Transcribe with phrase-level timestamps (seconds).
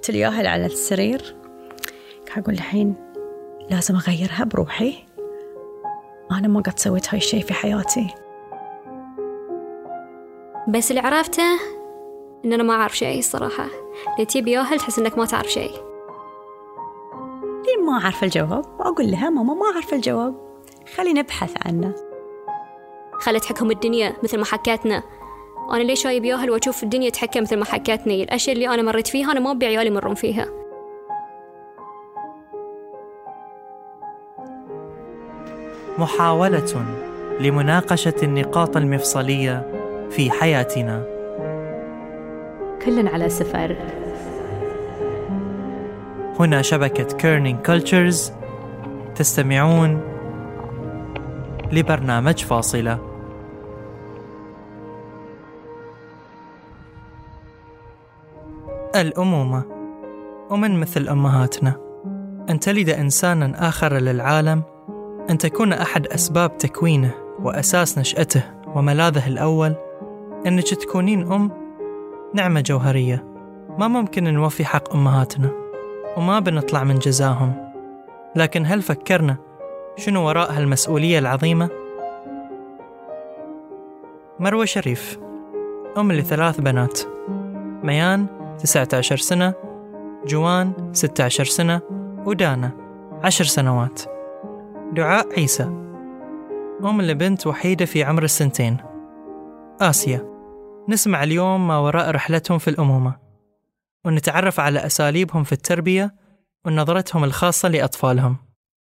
[0.00, 1.36] شفت الياهل على السرير؟
[2.28, 2.94] قاعد أقول الحين
[3.70, 4.94] لازم أغيرها بروحي.
[6.32, 8.06] أنا ما قد سويت هاي الشيء في حياتي.
[10.68, 11.42] بس اللي عرفته
[12.44, 13.66] إن أنا ما أعرف شيء الصراحة.
[14.14, 15.72] اللي تجيب ياهل تحس إنك ما تعرف شيء.
[17.66, 20.34] لين ما أعرف الجواب؟ أقول لها ماما ما أعرف الجواب.
[20.96, 21.94] خلينا نبحث عنه.
[23.12, 25.02] خلت حكم الدنيا مثل ما حكتنا
[25.72, 29.32] أنا ليش جايب ياهل وأشوف الدنيا تحكم مثل ما حكتني الأشياء اللي أنا مريت فيها
[29.32, 30.46] أنا ما أبي عيالي يمرون فيها
[35.98, 36.84] محاولة
[37.40, 39.66] لمناقشة النقاط المفصلية
[40.10, 41.04] في حياتنا.
[42.84, 43.76] كل على سفر.
[46.38, 48.32] هنا شبكة Kerning Cultures
[49.14, 50.00] تستمعون
[51.72, 53.09] لبرنامج فاصلة.
[58.96, 59.80] الأمومة.
[60.50, 61.74] ومن مثل أمهاتنا
[62.50, 64.62] أن تلد إنسانا آخر للعالم
[65.30, 68.42] أن تكون أحد أسباب تكوينه وأساس نشأته
[68.74, 69.74] وملاذه الأول
[70.46, 71.50] أنك تكونين أم
[72.34, 73.24] نعمة جوهرية.
[73.78, 75.50] ما ممكن نوفي حق أمهاتنا
[76.16, 77.72] وما بنطلع من جزاهم.
[78.36, 79.36] لكن هل فكرنا
[79.96, 81.68] شنو وراء هالمسؤولية العظيمة؟
[84.40, 85.18] مروة شريف
[85.98, 87.00] أم لثلاث بنات.
[87.82, 88.26] ميان
[88.64, 89.54] 19 سنة
[90.26, 91.80] جوان 16 سنة
[92.26, 92.72] ودانا
[93.24, 94.02] 10 سنوات.
[94.92, 95.62] دعاء عيسى.
[96.84, 98.76] أم لبنت وحيدة في عمر السنتين.
[99.80, 100.26] آسيا.
[100.88, 103.16] نسمع اليوم ما وراء رحلتهم في الأمومة.
[104.04, 106.14] ونتعرف على أساليبهم في التربية
[106.64, 108.36] ونظرتهم الخاصة لأطفالهم.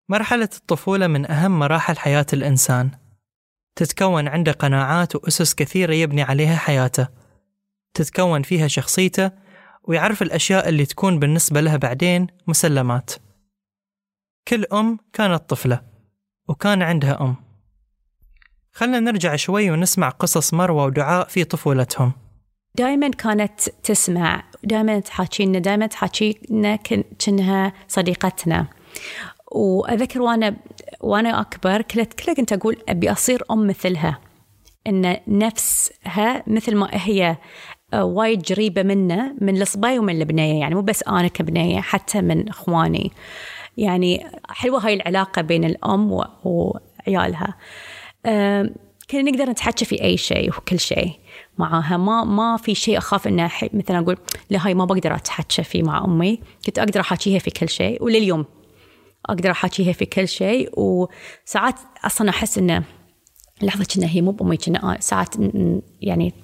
[0.08, 2.90] مرحلة الطفولة من أهم مراحل حياة الإنسان.
[3.76, 7.08] تتكون عنده قناعات وأسس كثيرة يبني عليها حياته.
[7.94, 9.49] تتكون فيها شخصيته
[9.90, 13.10] ويعرف الأشياء اللي تكون بالنسبة لها بعدين مسلمات.
[14.48, 15.80] كل أم كانت طفلة
[16.48, 17.36] وكان عندها أم.
[18.72, 22.12] خلنا نرجع شوي ونسمع قصص مروة ودعاء في طفولتهم.
[22.74, 28.66] دائما كانت تسمع دائما تحاكي لنا دائما تحاكي لنا كأنها صديقتنا.
[29.52, 30.56] وأذكر وأنا
[31.00, 34.20] وأنا أكبر كنت كلها كنت أقول أبي أصير أم مثلها
[34.86, 37.36] إن نفسها مثل ما هي.
[37.94, 43.12] وايد قريبه منا من الصبايا ومن البنيه يعني مو بس أنا كبنية حتى من إخواني.
[43.76, 47.56] يعني حلوة هاي العلاقة بين الأم وعيالها.
[49.10, 51.12] كنا نقدر نتحكى في أي شيء وكل شيء
[51.58, 51.96] معاها.
[51.96, 54.16] ما ما في شيء أخاف إنه مثلا أقول
[54.50, 56.40] لا هاي ما بقدر أتحكى فيه مع أمي.
[56.66, 58.44] كنت أقدر أحاكيها في كل شيء ولليوم
[59.26, 60.70] أقدر أحاكيها في كل شيء.
[60.76, 61.74] وساعات
[62.04, 62.84] أصلا أحس إنه
[63.62, 65.34] لحظة كنا هي مو بأمي كنا ساعات
[66.00, 66.34] يعني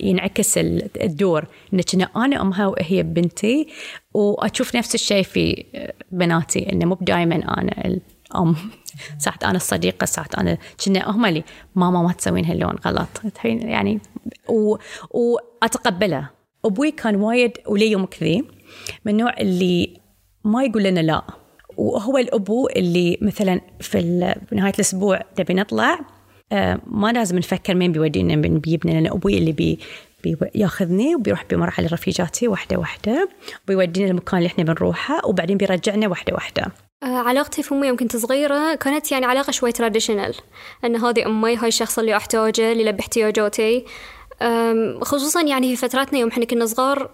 [0.00, 1.44] ينعكس الدور.
[1.74, 3.68] ان كنا أنا امها وهي بنتي
[4.14, 5.64] وأشوف نفس الشيء في
[6.12, 8.56] بناتي إنه مو دائما أنا الأم.
[9.18, 11.44] ساعات أنا الصديقة ساعات أنا كنا هم اللي
[11.74, 13.08] ماما ما تسوين هاللون غلط.
[13.44, 14.00] يعني
[14.48, 14.76] و...
[15.10, 16.30] واتقبلها
[16.64, 18.44] أبوي كان وايد ولي كذي
[19.04, 20.00] من النوع اللي
[20.44, 21.22] ما يقول لنا لا.
[21.76, 24.02] وهو الأبو اللي مثلا في
[24.52, 26.00] نهاية الأسبوع تبي نطلع
[26.86, 29.78] ما لازم نفكر مين بيودينا من بيبني لأن أبوي اللي بي
[30.24, 33.28] بياخذني وبيروح بمر على رفيجاتي واحدة واحدة
[33.64, 36.72] وبيودينا المكان اللي إحنا بنروحه وبعدين بيرجعنا واحدة واحدة.
[37.02, 40.34] آه، علاقتي في أمي يوم كنت صغيرة كانت يعني علاقة شوي تراديشنال
[40.84, 43.84] أن هذه أمي هاي الشخص اللي أحتاجه اللي يلبي احتياجاتي
[45.02, 47.10] خصوصا يعني في فتراتنا يوم إحنا كنا صغار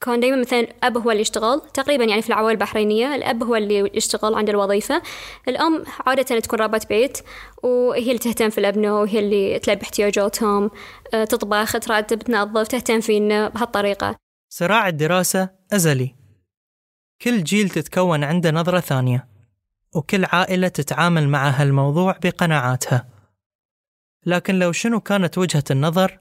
[0.00, 3.90] كان دائما مثلا الأب هو اللي يشتغل تقريبا يعني في العوائل البحرينية الأب هو اللي
[3.94, 5.02] يشتغل عند الوظيفة.
[5.48, 7.18] الأم عادة تكون رابط بيت
[7.62, 10.70] وهي اللي تهتم في الأبناء وهي اللي تلبي احتياجاتهم
[11.14, 14.16] آه، تطبخ ترتب تنظف تهتم فينا بهالطريقة.
[14.48, 16.14] صراع الدراسة أزلي.
[17.22, 19.28] كل جيل تتكون عنده نظرة ثانية
[19.94, 23.08] وكل عائلة تتعامل مع هالموضوع بقناعاتها.
[24.26, 26.18] لكن لو شنو كانت وجهة النظر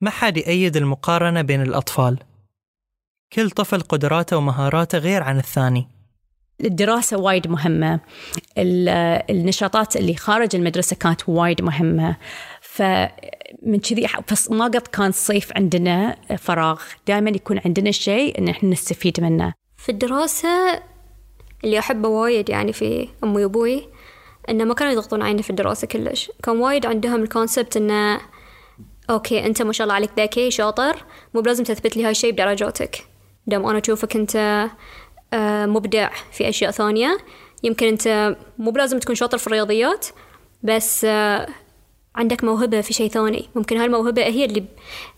[0.00, 2.29] ما حد يأيد المقارنة بين الأطفال.
[3.32, 5.88] كل طفل قدراته ومهاراته غير عن الثاني.
[6.64, 8.00] الدراسة وايد مهمة.
[8.58, 12.16] النشاطات اللي خارج المدرسة كانت وايد مهمة.
[12.60, 14.06] فمن كذي
[14.50, 16.80] ما قد كان صيف عندنا فراغ.
[17.06, 19.52] دائما يكون عندنا شيء إن إحنا نستفيد منه.
[19.76, 20.82] في الدراسة
[21.64, 23.88] اللي أحبه وايد يعني في أمي وأبوي
[24.48, 26.30] إنه ما كانوا يضغطون علينا في الدراسة كلش.
[26.42, 28.20] كان وايد عندهم ال concept إنه
[29.10, 31.04] okay أنت ما شاء الله عليك ذكي شاطر
[31.34, 33.09] مو بلازم تثبت لي هاي الشيء بدرجاتك.
[33.46, 34.66] دام أنا أشوفك أنت
[35.32, 37.18] آه، مبدع في أشياء ثانية
[37.62, 40.06] يمكن أنت مو بلازم تكون شاطر في الرياضيات
[40.62, 41.46] بس آه،
[42.16, 43.48] عندك موهبة في شيء ثاني.
[43.54, 44.64] ممكن هالموهبة هي اللي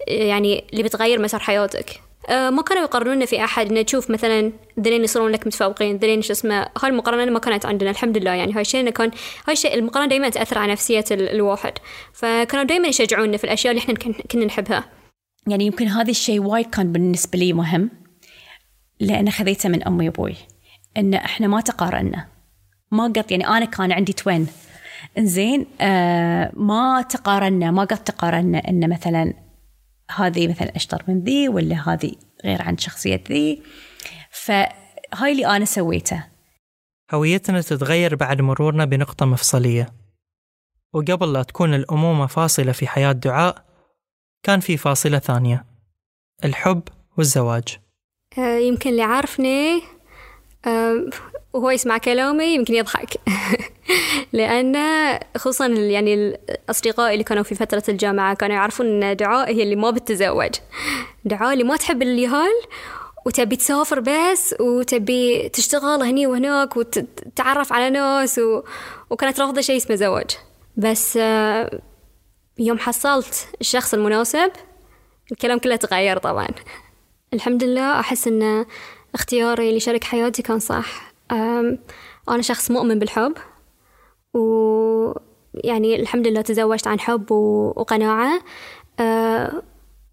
[0.08, 2.00] يعني اللي بتغير مسار حياتك.
[2.28, 6.32] آه، ما كانوا يقارنونا في أحد إنه تشوف مثلا ذلين يصيرون لك متفوقين ذلين شو
[6.32, 8.30] اسمه هاي المقارنه ما كانت عندنا الحمد لله.
[8.30, 9.10] يعني هاي الشيء إنه كان
[9.46, 11.72] هاي الشيء المقارنة دائما تأثر على نفسية ال- الواحد.
[12.12, 14.84] فكانوا دائما يشجعونا في الأشياء اللي إحنا كن- كنا نحبها.
[15.46, 17.90] يعني يمكن هذا الشيء وايد كان بالنسبة لي مهم.
[19.02, 20.36] لأن خذيته من أمي وأبوي.
[20.96, 22.28] إن إحنا ما تقارنا.
[22.90, 24.46] ما قط يعني أنا كان عندي توين
[25.18, 29.34] إنزين آه ما تقارنا ما قد تقارنا إن مثلا
[30.16, 32.12] هذه مثلا أشطر من ذي ولا هذه
[32.44, 33.62] غير عن شخصية ذي.
[34.30, 36.24] فهاي اللي أنا سويته.
[37.14, 39.92] هويتنا تتغير بعد مرورنا بنقطة مفصلية.
[40.92, 43.64] وقبل لا تكون الأمومة فاصلة في حياة دعاء
[44.42, 45.64] كان في فاصلة ثانية.
[46.44, 46.82] الحب
[47.18, 47.78] والزواج.
[48.38, 49.82] يمكن اللي عارفني
[50.66, 51.10] آه،
[51.52, 53.08] وهو يسمع كلامي يمكن يضحك.
[54.32, 54.76] لأن
[55.36, 59.90] خصوصا يعني الأصدقاء اللي كانوا في فترة الجامعة كانوا يعرفون أن دعاء هي اللي ما
[59.90, 60.50] بتتزوج.
[61.24, 62.62] دعاء اللي ما تحب اليهال
[63.26, 68.62] وتبي تسافر بس وتبي تشتغل هني وهناك وتتعرف على ناس و...
[69.10, 70.30] وكانت رافضة شيء اسمه زواج.
[70.76, 71.80] بس آه،
[72.58, 74.50] يوم حصلت الشخص المناسب
[75.32, 76.48] الكلام كله تغير طبعا.
[77.32, 78.66] الحمد لله أحس أن
[79.14, 81.12] اختياري لشريك حياتي كان صح.
[82.28, 83.34] أنا شخص مؤمن بالحب
[84.34, 88.40] ويعني الحمد لله تزوجت عن حب وقناعة.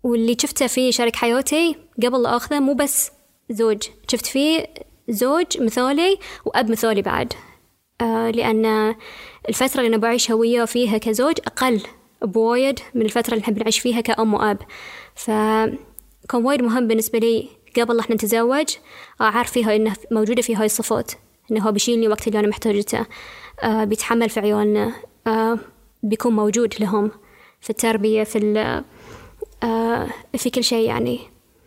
[0.04, 3.12] واللي شفته في شريك حياتي قبل أخذه مو بس
[3.50, 4.66] زوج شفت فيه
[5.10, 7.34] زوج مثالي وأب مثالي بعد.
[8.36, 8.96] لأن
[9.50, 11.82] الفترة اللي أنا بعيشها وياه فيها كزوج أقل
[12.22, 14.58] بوايد من الفترة اللي نحب نعيش فيها كأم وأب.
[16.30, 17.48] فكان وايد مهم بالنسبة لي
[17.78, 18.68] قبل إحنا نتزوج
[19.22, 21.12] أعرف فيها إنه موجودة في هاي الصفات
[21.52, 23.06] إنه هو بيشيلني وقت اللي أنا محتاجته
[23.64, 24.94] آه بيتحمل في عيالنا
[25.28, 25.60] آه
[26.04, 27.12] بيكون موجود لهم
[27.62, 28.84] في التربية في
[29.64, 31.20] آه في كل شيء يعني.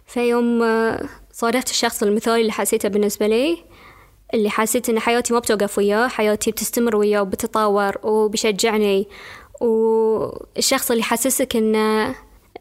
[0.06, 3.58] فيوم آه صادفت الشخص المثالي اللي حسيته بالنسبة لي
[4.34, 9.08] اللي حسيت إن حياتي ما بتوقف وياه حياتي بتستمر وياه وبتتطور وبيشجعني
[9.60, 11.74] والشخص اللي حسسك إن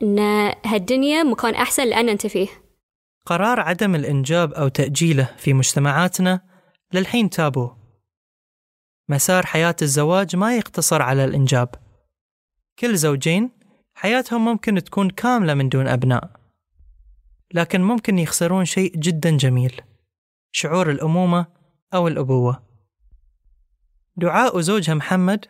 [0.02, 0.20] إن
[0.66, 2.48] هالدنيا مكان أحسن لأن أنت فيه.
[3.26, 6.42] قرار عدم الإنجاب أو تأجيله في مجتمعاتنا
[6.94, 7.72] للحين تابو.
[9.10, 11.76] مسار حياة الزواج ما يقتصر على الإنجاب.
[12.80, 13.52] كل زوجين
[13.94, 16.32] حياتهم ممكن تكون كاملة من دون أبناء.
[17.54, 19.82] لكن ممكن يخسرون شيء جدا جميل.
[20.52, 21.46] شعور الأمومة
[21.94, 22.64] أو الأبوة.
[24.18, 25.46] دعاء وزوجها محمد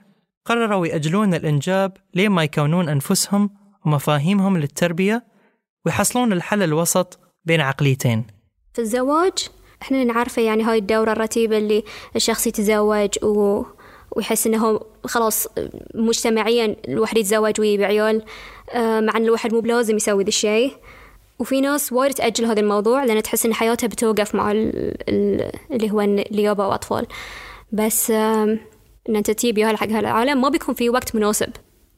[0.45, 5.23] قرروا يأجلون الإنجاب لين ما يكونون أنفسهم ومفاهيمهم للتربية
[5.85, 8.25] ويحصلون الحل الوسط بين عقليتين.
[8.73, 9.47] في الزواج
[9.81, 11.83] إحنا نعرفه يعني هاي الدورة الرتيبة اللي
[12.15, 13.63] الشخص يتزوج و...
[14.11, 15.47] ويحس إنه خلاص
[15.95, 18.25] مجتمعيا الواحد يتزوج ويجيب عيال
[18.69, 20.77] آه، مع إن الواحد مو بلازم يسوي ذا الشيء.
[21.39, 24.71] وفي ناس وايد تأجل هذا الموضوع لأن تحس إن حياتها بتوقف مع ال...
[25.09, 25.51] ال...
[25.71, 27.07] اللي هو اليابا وأطفال.
[27.71, 28.59] بس إن
[29.15, 31.49] أنت تجيب ياهل حق هالعالم ما بيكون في وقت مناسب.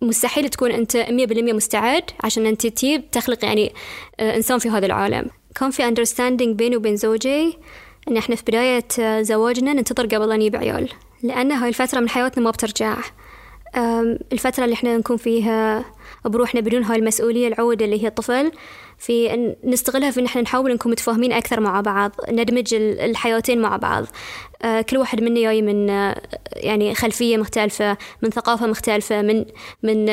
[0.03, 3.73] مستحيل تكون أنت 100% مستعد عشان أنت تجيب تخلق يعني
[4.19, 5.29] آه، إنسان في هذا العالم.
[5.55, 7.57] كان في understanding بيني وبين زوجي
[8.07, 10.89] إن إحنا في بداية آه، زواجنا ننتظر قبل أن نجيب عيال
[11.23, 12.97] لأن هاي الفترة من حياتنا ما بترجع.
[14.31, 15.85] الفترة اللي إحنا نكون فيها
[16.25, 18.51] بروحنا بدون هاي المسؤولية العودة اللي هي الطفل
[18.97, 23.61] في أن نستغلها في إن إحنا نحاول نكون متفاهمين أكثر مع بعض ندمج ال- الحياتين
[23.61, 24.05] مع بعض.
[24.89, 25.87] كل واحد منا جاي من
[26.55, 29.45] يعني خلفية مختلفة من ثقافة مختلفة من
[29.83, 30.05] من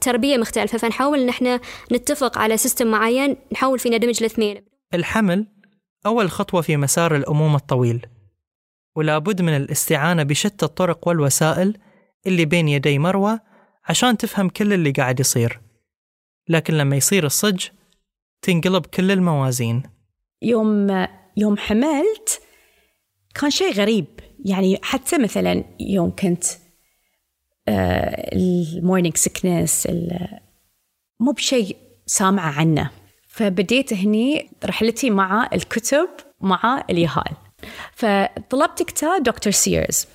[0.00, 0.78] تربية مختلفة.
[0.78, 1.60] فنحاول إن إحنا
[1.92, 4.64] نتفق على سيستم معين نحاول فيه ندمج الاثنين.
[4.94, 5.46] الحمل
[6.06, 8.06] أول خطوة في مسار الأمومة الطويل
[8.96, 11.76] ولا بد من الاستعانة بشتى الطرق والوسائل
[12.26, 13.40] اللي بين يدي مروة
[13.84, 15.60] عشان تفهم كل اللي قاعد يصير.
[16.48, 17.66] لكن لما يصير الصج
[18.42, 19.82] تنقلب كل الموازين.
[20.42, 21.06] يوم
[21.36, 22.40] يوم حملت
[23.34, 24.06] كان شيء غريب.
[24.44, 26.44] يعني حتى مثلا يوم كنت
[27.68, 29.88] ال morning sickness
[31.20, 32.90] مو بشيء سامعة عنه.
[33.28, 36.08] فبديت هني رحلتي مع الكتب
[36.40, 37.36] مع اليهال.
[37.92, 40.06] فطلبت كتاب دكتور سيرز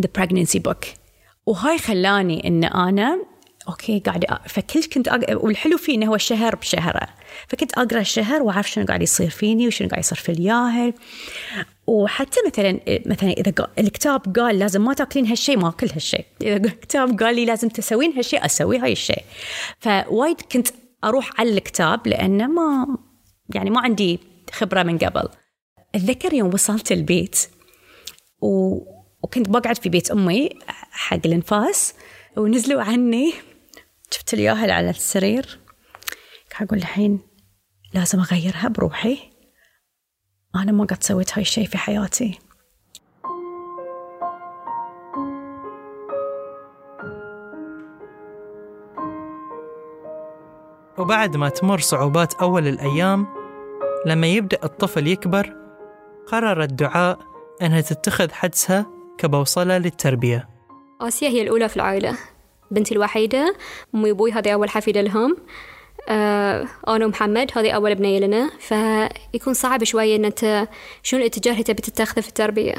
[0.00, 1.01] The Pregnancy Book.
[1.46, 3.18] وهاي خلاني إن أنا
[3.68, 4.40] okay قاعد أ...
[4.48, 5.44] فكل كنت أق...
[5.44, 7.08] والحلو فيه انه هو شهر بشهرة.
[7.48, 10.94] فكنت أقرأ الشهر وأعرف شنو قاعد يصير فيني وشنو قاعد يصير في الياهل.
[11.86, 13.52] وحتى مثلا مثلا إذا.
[13.78, 18.12] الكتاب قال لازم ما تأكلين هالشيء ما أكل هالشيء إذا الكتاب قال لي لازم تسوين
[18.16, 19.22] هالشيء أسوي هاي الشيء
[19.78, 20.68] فوايد كنت
[21.04, 22.86] أروح على الكتاب لأنه ما
[23.54, 24.20] يعني ما عندي
[24.52, 25.28] خبرة من قبل.
[25.94, 27.48] أتذكر يوم وصلت البيت
[28.40, 28.78] و...
[29.22, 30.50] وكنت بقعد في بيت أمي
[30.90, 31.94] حق النفاس
[32.36, 33.34] ونزلوا عني.
[34.10, 35.58] شفت الياهل على السرير؟
[36.60, 37.20] أقول الحين
[37.94, 39.18] لازم أغيرها بروحي.
[40.56, 42.38] أنا ما قد سويت هاي الشيء في حياتي.
[50.98, 53.26] وبعد ما تمر صعوبات أول الأيام
[54.06, 55.56] لما يبدأ الطفل يكبر
[56.26, 57.18] قررت دعاء
[57.62, 60.48] أنها تتخذ حدسها كبوصلة للتربية.
[61.00, 62.18] آسيا هي الأولى في العائلة.
[62.70, 63.56] بنتي الوحيدة
[63.94, 65.36] أمي وأبوي هذه أول حفيدة لهم.
[66.08, 68.50] آه أنا ومحمد هذه أول بنية لنا.
[68.58, 70.68] فيكون صعب شوية إن أنت
[71.02, 72.74] شنو الاتجاه اللي تبي تتخذه في التربية.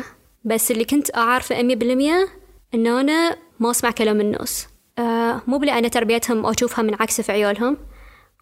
[0.45, 2.27] بس اللي كنت أعرفه أمي بالمية
[2.73, 4.67] إن أنا ما أسمع كلام الناس.
[4.99, 7.77] آه مو بلأن تربيتهم أشوفها من عكس في عيالهم.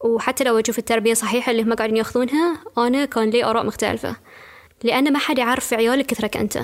[0.03, 4.15] وحتى لو أشوف التربية صحيحة اللي هم قاعدين يأخذونها أنا كان لي آراء مختلفة.
[4.84, 6.60] لأن ما حد يعرف عيالك كثرك أنت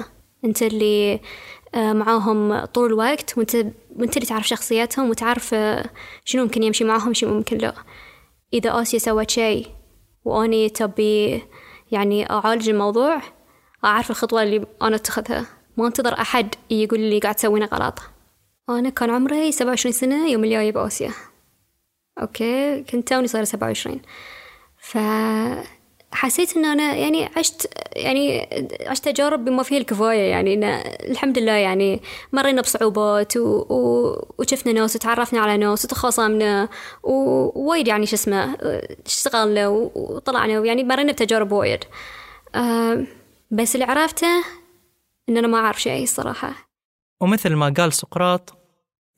[0.46, 1.20] أنت اللي
[1.75, 3.56] آه، معاهم طول الوقت وأنت
[3.96, 5.89] وأنت اللي تعرف شخصياتهم وتعرف آه،
[6.25, 7.74] شنو ممكن يمشي معاهم شنو ممكن لا.
[8.53, 9.67] إذا آسيا سوت شيء
[10.25, 11.44] وأني تبي
[11.91, 13.22] يعني أعالج الموضوع
[13.86, 15.46] أعرف الخطوة اللي أنا أتخذها.
[15.77, 18.00] ما أنتظر أحد يقول لي قاعد تسوينه غلط.
[18.70, 21.12] أنا كان عمري سبعة وعشرين سنة يوم اللي جايبة آسيا
[22.22, 24.01] okay كنت توني صار سبعة وعشرين.
[26.12, 28.50] فحسيت إن أنا يعني عشت يعني
[28.86, 30.64] عشت تجارب بما فيه الكفاية يعني إن
[31.12, 32.02] الحمد لله يعني
[32.34, 33.66] مرينا بصعوبات و...
[33.70, 34.34] و...
[34.40, 36.70] وشفنا ناس وتعرفنا على ناس وتخاصمنا
[37.04, 38.58] ووايد يعني شو اسمه
[39.06, 41.84] اشتغلنا وطلعنا يعني مرينا بتجارب وايد.
[43.52, 44.44] بس اللي عرفته
[45.30, 46.54] إن أنا ما أعرف شيء الصراحة
[47.22, 48.58] ومثل ما قال سقراط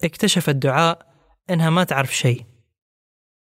[0.04, 1.08] اكتشفت دعاء
[1.50, 2.44] إنها ما تعرف شيء.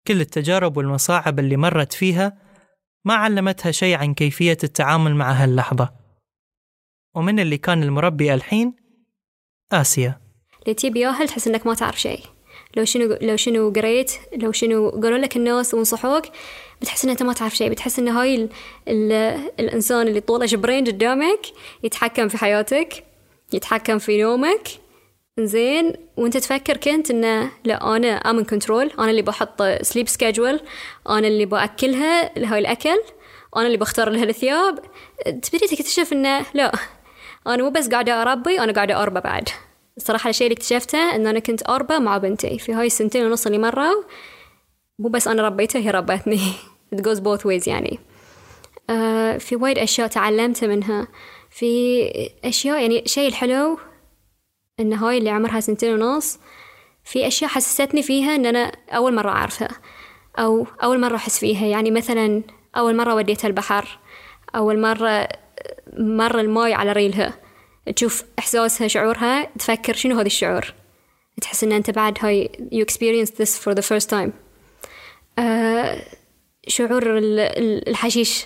[0.07, 2.46] كل التجارب والمصاعب اللي مرت فيها
[3.07, 5.93] ما علمتها شيء عن كيفية التعامل مع هاللحظة.
[7.15, 8.75] ومن اللي كان المربي الحين
[9.73, 10.21] آسيا.
[10.63, 12.21] اللي تجيب تحس إنك ما تعرف شيء؟
[12.77, 16.27] لو شنو لو شنو قريت لو شنو قالوا لك الناس ونصحوك
[16.81, 17.71] بتحس ان أنت ما تعرف شيء.
[17.71, 18.49] بتحس إن هاي ال
[18.89, 19.13] ال
[19.61, 21.41] الإنسان اللي طوله شبرين قدامك
[21.83, 23.05] يتحكم في حياتك
[23.53, 24.69] يتحكم في نومك.
[25.41, 25.93] زين.
[26.17, 30.61] وانت تفكر كنت انه لا أنا I'm in control أنا اللي بحط sleep schedule
[31.09, 32.99] أنا اللي بأكلها لهاي الأكل.
[33.57, 34.79] أنا اللي بختار لها الثياب.
[35.25, 36.73] تبتدي تكتشف انه لا
[37.47, 39.49] أنا مو بس قاعدة أربي أنا قاعدة أربى بعد.
[39.97, 43.59] الصراحة الشيء اللي اكتشفته إن أنا كنت أربى مع بنتي في هاي السنتين ونص اللي
[43.59, 44.03] مروا
[44.99, 46.41] مو بس أنا ربيتها هي ربتني.
[46.95, 47.99] It goes both ways يعني.
[48.91, 51.09] آه في وايد أشياء تعلمتها منها.
[51.51, 53.79] في أشياء يعني الشيء الحلو
[54.81, 56.39] إن هاي اللي عمرها سنتين ونص
[57.05, 59.69] في أشياء حسستني فيها إن أنا أول مرة أعرفها
[60.39, 61.67] أو أول مرة أحس فيها.
[61.67, 62.43] يعني مثلا
[62.77, 63.99] أول مرة وديتها البحر
[64.55, 65.29] أول مرة
[65.99, 67.35] مر الماي على ريلها.
[67.97, 70.75] تشوف إحساسها شعورها تفكر شنو هذا الشعور؟
[71.43, 74.31] تحس إن أنت بعد هاي you experience this for the first time.
[75.39, 76.03] آه
[76.69, 77.03] شعور
[77.89, 78.45] الحشيش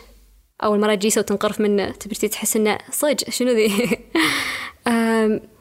[0.63, 3.99] أول مرة تجيسه وتنقرف منه تبتدي تحس إنه صج شنو ذي؟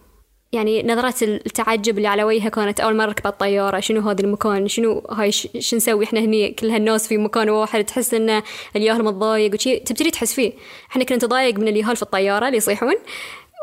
[0.52, 3.80] يعني نظرات التعجب اللي على وجهها كانت أول مرة ركبت طيارة.
[3.80, 8.14] شنو هذا المكان؟ شنو هاي شو نسوي إحنا هني؟ كل هالناس في مكان واحد تحس
[8.14, 8.42] إن
[8.76, 9.80] الياهل متضايق وشي.
[9.80, 10.54] تبتدي تحس فيه.
[10.92, 12.96] إحنا كنا نتضايق من الياهل في الطيارة اللي يصيحون.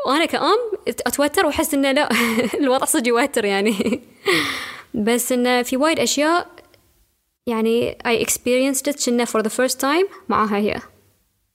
[0.07, 2.09] وأنا كأم أتوتر وأحس إنه لا
[2.61, 4.01] الوضع صدق يوتر يعني.
[5.07, 6.47] بس إنه في وايد أشياء
[7.47, 10.81] يعني I experienced it كنا for the first time معاها هي.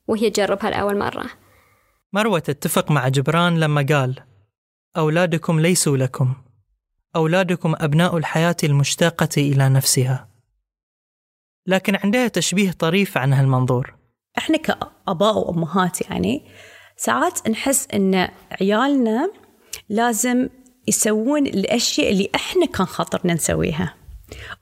[0.07, 1.25] وهي تجربها لأول مرة.
[2.13, 4.30] مروة تتفق مع جبران لما قال
[4.97, 6.33] أولادكم ليسوا لكم.
[7.15, 10.27] أولادكم أبناء الحياة المشتاقة إلى نفسها.
[11.67, 13.95] لكن عندها تشبيه طريف عن هالمنظور.
[14.37, 16.45] إحنا كأباء وأمهات يعني
[16.97, 18.29] ساعات نحس إن
[18.61, 19.31] عيالنا
[19.89, 20.49] لازم
[20.87, 23.95] يسوون الأشياء اللي إحنا كان خاطرنا نسويها.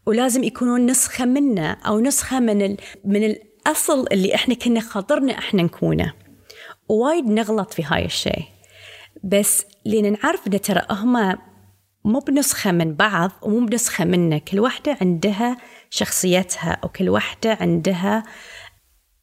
[0.06, 2.78] ولازم يكونون نسخة منا أو نسخة من ال...
[3.06, 6.14] من الأصل اللي إحنا كنا خاطرنا إحنا نكونه.
[6.90, 8.44] ووايد نغلط في هاي الشيء.
[9.24, 11.38] بس لين نعرف إن ترى هم
[12.06, 15.58] مو بنسخة من بعض ومو بنسخة منا كل واحدة عندها
[15.90, 18.24] شخصيتها وكل واحدة عندها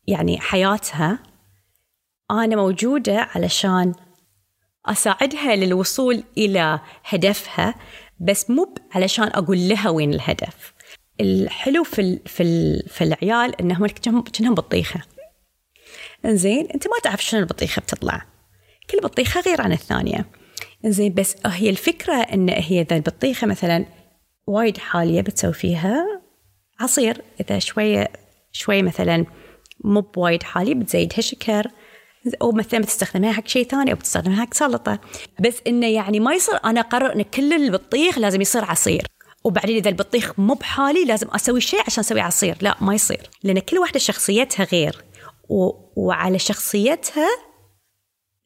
[0.07, 1.19] يعني حياتها.
[2.31, 3.95] أنا موجودة علشان
[4.87, 7.75] أساعدها للوصول إلى هدفها
[8.21, 10.75] بس مو علشان أقول لها وين الهدف.
[11.21, 15.01] الحلو في ال في ال في العيال إنهم كأنهم بطيخة.
[16.27, 18.27] زين أنت ما تعرف شلون البطيخة بتطلع.
[18.91, 20.27] كل بطيخة غير عن الثانية.
[20.91, 23.87] زين بس هي الفكرة إن هي إذا البطيخة مثلا
[24.47, 26.23] وايد حالية بتسوي فيها
[26.81, 27.23] عصير.
[27.41, 28.09] إذا شوية
[28.53, 29.27] شوية مثلا
[29.85, 31.71] مو بوايد حالية بتزيدها شكر
[32.43, 34.99] أو مثلا بتستخدمها حق شيء ثاني أو بتستخدمها حق سلطة.
[35.41, 39.07] بس انه يعني ما يصير أنا أقرر إن كل البطيخ لازم يصير عصير.
[39.45, 42.57] وبعدين إذا البطيخ مو بحالي لازم أسوي شيء عشان أسوي عصير.
[42.61, 43.31] لا ما يصير.
[43.43, 45.05] لأن كل واحدة شخصيتها غير.
[45.49, 45.71] و...
[45.97, 47.29] وعلى شخصيتها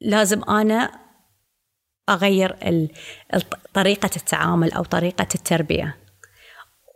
[0.01, 1.10] لازم أنا
[2.11, 2.88] أغير ال...
[3.75, 5.97] طريقة التعامل أو طريقة التربية.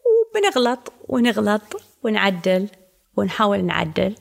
[0.04, 1.62] وبنغلط ونغلط
[2.02, 2.68] ونعدل
[3.16, 4.14] ونحاول نعدل.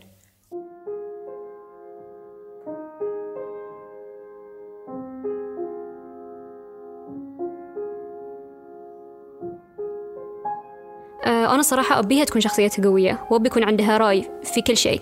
[11.26, 15.02] أنا صراحة أبيها تكون شخصيتها قوية وأبي يكون عندها رأي في كل شيء.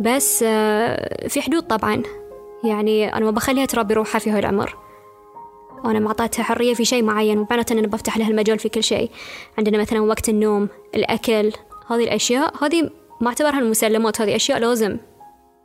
[0.00, 2.02] بس آه، في حدود طبعا.
[2.64, 4.76] يعني أنا ما بخليها تربي روحها في هالعمر
[5.84, 8.82] أنا ما أعطيتها حرية في شيء معين معناته أن أنا بفتح لها المجال في كل
[8.82, 9.10] شيء.
[9.58, 11.52] عندنا مثلا وقت النوم الأكل
[11.88, 12.90] هذه الأشياء هذه
[13.20, 14.96] ما أعتبرها المسلمات هذه أشياء لازم.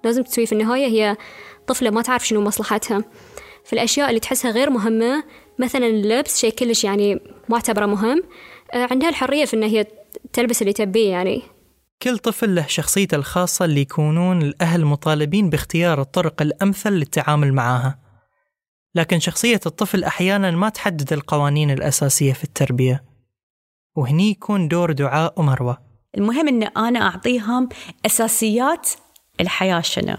[0.04, 1.18] لازم تسوي في النهاية هي
[1.68, 3.04] طفلة ما تعرف شنو مصلحتها.
[3.64, 5.24] في الأشياء اللي تحسها غير مهمة
[5.60, 8.24] مثلا اللبس شيء كلش يعني ما أعتبره مهم.
[8.74, 9.86] آه، عندها الحرية في أن هي
[10.34, 11.55] تلبس اللي تبيه يعني.
[12.02, 18.06] كل طفل له شخصيته الخاصة اللي يكونون الأهل مطالبين باختيار الطرق الأمثل للتعامل معها
[18.96, 23.04] لكن شخصية الطفل أحيانا ما تحدد القوانين الأساسية في التربية.
[23.96, 25.78] وهني يكون دور دعاء ومروة.
[26.18, 27.70] المهم أن أنا أعطيهم
[28.06, 28.90] أساسيات
[29.42, 30.18] الحياة شنو.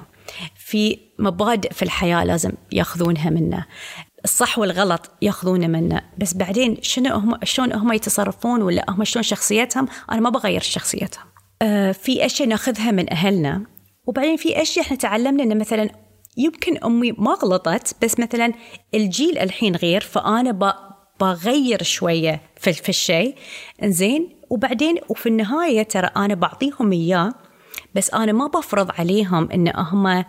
[0.57, 3.65] في مبادئ في الحياة لازم ياخذونها منا
[4.25, 6.03] الصح والغلط ياخذونه منه.
[6.19, 11.25] بس بعدين شنو هم شلون هم يتصرفون ولا هم شلون شخصيتهم أنا ما بغير شخصيتهم.
[11.93, 13.67] في أشياء ناخذها من أهلنا.
[14.07, 15.91] وبعدين في أشياء إحنا تعلمنا انه مثلا
[16.37, 18.53] يمكن أمي ما غلطت بس مثلا
[18.95, 20.75] الجيل الحين غير فأنا
[21.21, 23.35] بغير شوية في, في الشيء.
[23.85, 27.35] زين وبعدين وفي النهاية ترى أنا بعطيهم إياه
[27.95, 30.25] بس أنا ما بفرض عليهم إن هم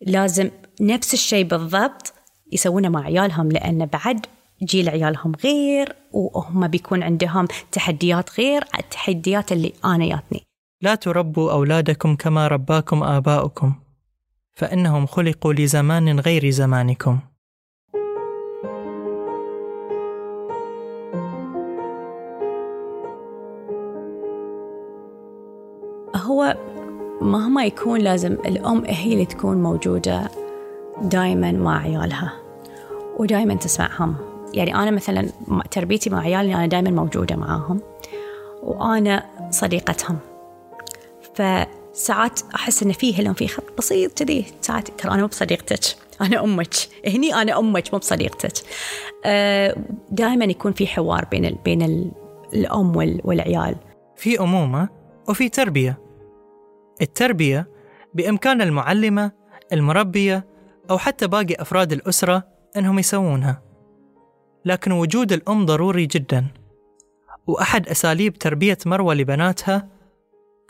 [0.00, 0.50] لازم
[0.80, 2.12] نفس الشيء بالضبط
[2.52, 4.26] يسوونه مع عيالهم لأن بعد
[4.62, 10.49] جيل عيالهم غير وهم بيكون عندهم تحديات غير التحديات اللي أنا ياتني.
[10.82, 13.74] لا تربوا أولادكم كما رباكم آباؤكم
[14.54, 17.18] فإنهم خلقوا لزمان غير زمانكم.
[26.16, 26.56] هو
[27.20, 30.30] مهما يكون لازم الأم هي اللي تكون موجودة
[31.02, 32.32] دائما مع عيالها
[33.18, 34.14] ودائما تسمعهم.
[34.54, 35.28] يعني أنا مثلا
[35.70, 37.80] تربيتي مع عيالي أنا دائما موجودة معاهم
[38.62, 40.29] وأنا صديقتهم.
[41.40, 44.44] فساعات أحس إن فيه لهم في خط بسيط كذي.
[44.60, 45.80] ساعات أنا مو بصديقتك
[46.20, 46.74] أنا أمك.
[47.06, 48.52] هني أنا أمك مو بصديقتك.
[49.24, 49.76] أه،
[50.10, 52.12] دائما يكون في حوار بين ال بين ال
[52.54, 53.76] الأم والعيال.
[54.16, 54.88] في أمومة
[55.28, 55.98] وفي تربية.
[57.02, 57.68] التربية
[58.14, 59.32] بإمكان المعلمة
[59.72, 60.46] المربية
[60.90, 63.62] أو حتى باقي أفراد الأسرة أنهم يسوونها.
[64.64, 66.46] لكن وجود الأم ضروري جدا.
[67.46, 69.99] وأحد أساليب تربية مروة لبناتها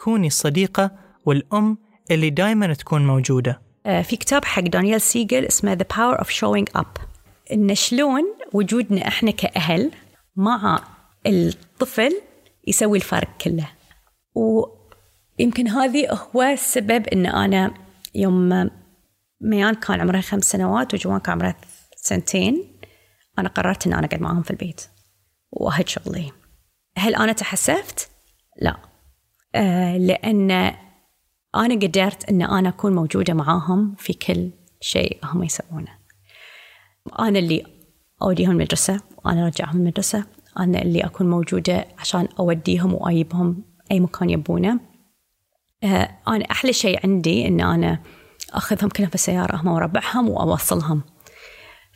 [0.05, 0.91] كوني الصديقة
[1.27, 1.79] والأم
[2.11, 3.63] اللي دايما تكون موجودة.
[3.87, 7.01] آه، في كتاب حق دانيال سيجل اسمه The Power of Showing Up.
[7.53, 9.91] إن شلون وجودنا إحنا كأهل
[10.37, 10.85] مع
[11.27, 12.21] الطفل
[12.67, 13.69] يسوي الفرق كله.
[14.35, 17.75] ويمكن هذه هو السبب إن أنا
[18.15, 18.71] يوم
[19.41, 21.57] ميان كان عمرها خمس سنوات وجوان كان عمرها
[21.97, 22.79] سنتين
[23.39, 24.87] أنا قررت إن أنا أقعد معاهم في البيت.
[25.53, 26.33] وأهد شغلي.
[26.97, 28.11] هل أنا تحسفت؟
[28.63, 28.90] لا.
[29.55, 30.51] لأن
[31.55, 35.99] أنا قدرت إن أنا أكون موجودة معاهم في كل شيء هم يسوونه.
[37.19, 37.65] أنا اللي
[38.23, 40.25] أوديهم المدرسة وأنا أرجعهم المدرسة.
[40.59, 44.81] أنا اللي أكون موجودة عشان أوديهم وأجيبهم أي مكان يبونه.
[45.83, 48.03] آه أنا أحلى شيء عندي إن أنا
[48.53, 51.03] أخذهم كلهم في السيارة هم وربعهم وأوصلهم.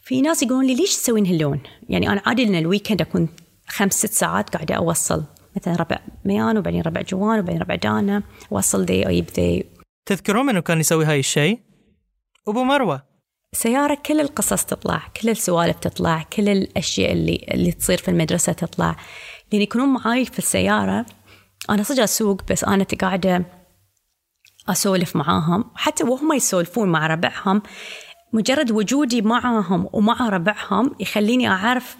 [0.02, 3.28] في ناس يقولون لي ليش تسوين هاللون؟ يعني أنا عادي إن ال weekend أكون
[3.68, 5.24] خمس ست ساعات قاعدة أوصل
[5.56, 9.64] مثلا ربع ميان وبعدين ربع جوان وبعدين ربع دانا اوصل ذي أجيب ذي.
[10.06, 11.60] تذكرون منو كان يسوي هاي الشيء؟
[12.48, 13.02] أبو مروة.
[13.52, 18.96] سيارة كل القصص تطلع كل السوالف تطلع كل الأشياء اللي اللي تصير في المدرسة تطلع.
[19.52, 21.06] لأن يكونون معاي في السيارة
[21.70, 23.44] أنا صدق أسوق بس أنا قاعدة
[24.68, 25.64] أسولف معاهم.
[25.74, 27.62] حتى وهم يسولفون مع ربعهم
[28.32, 31.96] مجرد وجودي معاهم ومع ربعهم يخليني أعرف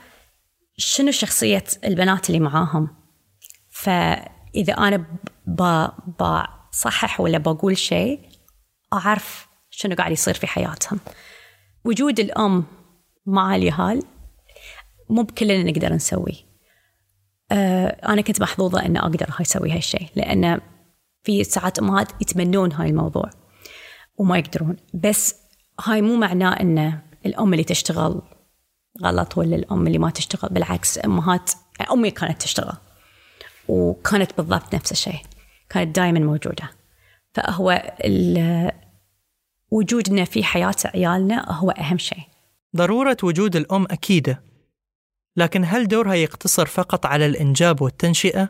[0.77, 3.04] شنو شخصية البنات اللي معاهم.
[3.75, 5.05] فإذا أنا
[6.21, 8.21] بصحح ولا بقول شيء
[8.93, 11.01] أعرف شنو قاعد يصير في حياتهم.
[11.85, 12.65] وجود الأم
[13.27, 14.03] مع اليهال
[15.11, 16.45] مو بكلنا نقدر نسوي
[17.53, 20.61] أه أنا كنت محظوظة ان أقدر أسوي هالشيء لأن
[21.23, 23.31] في ساعات امهات يتمنون هاي الموضوع
[24.17, 24.77] وما يقدرون.
[24.95, 25.35] بس
[25.81, 28.23] هاي مو معناه إن الأم اللي تشتغل
[29.03, 31.51] غلط ولا الأم اللي ما تشتغل بالعكس أمهات
[31.93, 32.77] أمي كانت تشتغل.
[33.69, 35.21] وكانت بالضبط نفس الشيء.
[35.69, 36.71] كانت دائما موجودة.
[37.35, 37.97] فهو
[39.71, 42.23] وجودنا في حياة عيالنا هو أهم شيء.
[42.77, 44.43] ضرورة وجود الأم أكيدة.
[45.37, 48.49] لكن هل دورها يقتصر فقط على الإنجاب والتنشئة؟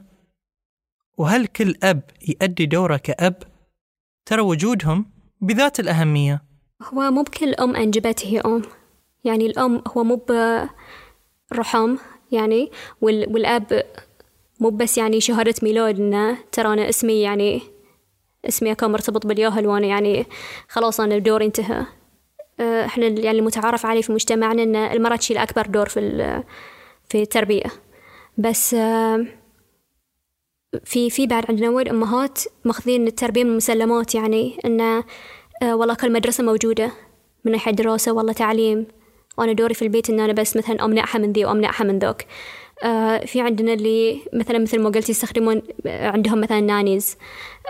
[1.18, 3.42] وهل كل أب يؤدي دوره كأب؟
[4.26, 6.44] ترى وجودهم بذات الأهمية.
[6.82, 8.62] هو مو بكل أم أنجبت هي أم.
[9.24, 10.26] يعني الأم هو مو
[11.50, 11.96] برحم
[12.32, 13.82] يعني والأب
[14.60, 17.62] مو بس يعني شهادة ميلاد إنه ترى أنا اسمي يعني
[18.48, 20.26] اسمي كان مرتبط بالياهل وأنا يعني
[20.68, 21.86] خلاص أنا دوري انتهى.
[22.60, 26.42] آه، إحنا يعني المتعارف عليه في مجتمعنا ان المرأة تشيل أكبر دور في
[27.08, 27.66] في التربية.
[28.38, 29.26] بس آه،
[30.84, 35.04] في في بعد عندنا وايد أمهات ماخذين التربية من مسلمات يعني إنه
[35.62, 36.92] آه، والله كل مدرسة موجودة
[37.44, 38.86] من ناحية دراسة والله تعليم.
[39.38, 42.22] وأنا دوري في البيت إن أنا بس مثلا أمنعها من ذي وأمنعها من ذوك
[43.26, 47.16] في عندنا اللي مثلا مثل ما قلتي يستخدمون عندهم مثلا نانيز.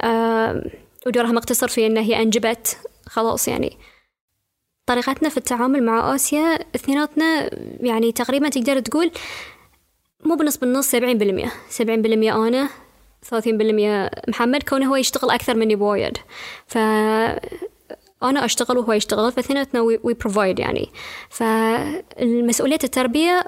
[0.03, 0.71] آه
[1.07, 2.79] ودورها مقتصر في إن هي أنجبت.
[3.07, 3.77] خلاص يعني.
[4.87, 9.11] طريقتنا في التعامل مع آسيا اثنيناتنا يعني تقريبا تقدر تقول
[10.25, 11.53] مو بنص بالنص سبعين بالمية.
[11.69, 12.69] سبعين بالمية أنا
[13.25, 16.19] ثلاثين بالمية محمد كونه هو يشتغل أكثر مني بوايد
[16.67, 16.79] ف
[18.25, 20.91] أنا أشتغل وهو يشتغل فاثنيناتنا we provide يعني.
[21.31, 23.45] فالمسؤولية التربية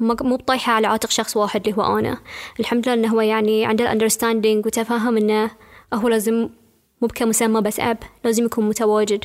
[0.00, 2.18] مو بطايحة على عاتق شخص واحد اللي هو أنا.
[2.60, 5.50] الحمد لله إنه هو يعني عنده الأندرستاندينج وتفهم إنه
[5.94, 6.48] هو لازم
[7.02, 9.24] مو كمسمى بس أب لازم يكون متواجد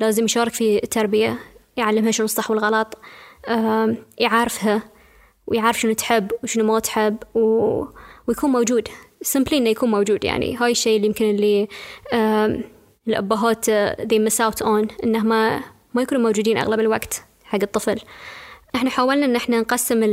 [0.00, 1.38] لازم يشارك في التربية
[1.76, 2.98] يعلمها شنو الصح والغلط
[4.18, 4.82] يعرفها
[5.46, 7.84] ويعرف شنو تحب وشنو ما تحب و...
[8.28, 8.88] ويكون موجود.
[9.22, 10.56] سمبلي إنه يكون موجود يعني.
[10.56, 11.68] هاي الشيء اللي يمكن اللي
[13.08, 15.24] الأبهات they miss out on إنه
[15.94, 18.00] ما يكونوا موجودين أغلب الوقت حق الطفل.
[18.74, 20.04] إحنا حاولنا إن إحنا نقسم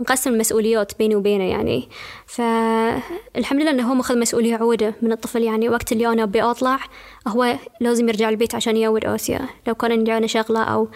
[0.00, 1.88] نقسم المسؤوليات بيني وبينه يعني.
[2.26, 5.68] فالحمد لله انه هو ماخذ مسؤولية عودة من الطفل يعني.
[5.68, 6.78] وقت اللي أنا أبي أطلع
[7.28, 10.88] هو لازم يرجع البيت عشان يعود اسيا لو كان عندي أنا شغلة أو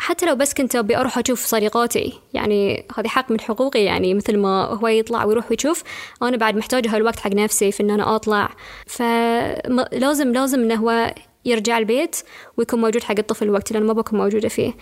[0.00, 4.38] حتى لو بس كنت أبي أروح أشوف صديقاتي يعني هذه حق من حقوقي يعني مثل
[4.38, 5.82] ما هو يطلع ويروح ويشوف
[6.22, 8.50] أنا بعد محتاجة هالوقت حق نفسي في إن أنا أطلع.
[8.86, 12.16] فلازم لازم إنه هو يرجع البيت
[12.56, 14.72] ويكون موجود حق الطفل الوقت اللي أنا ما بكون موجودة فيه.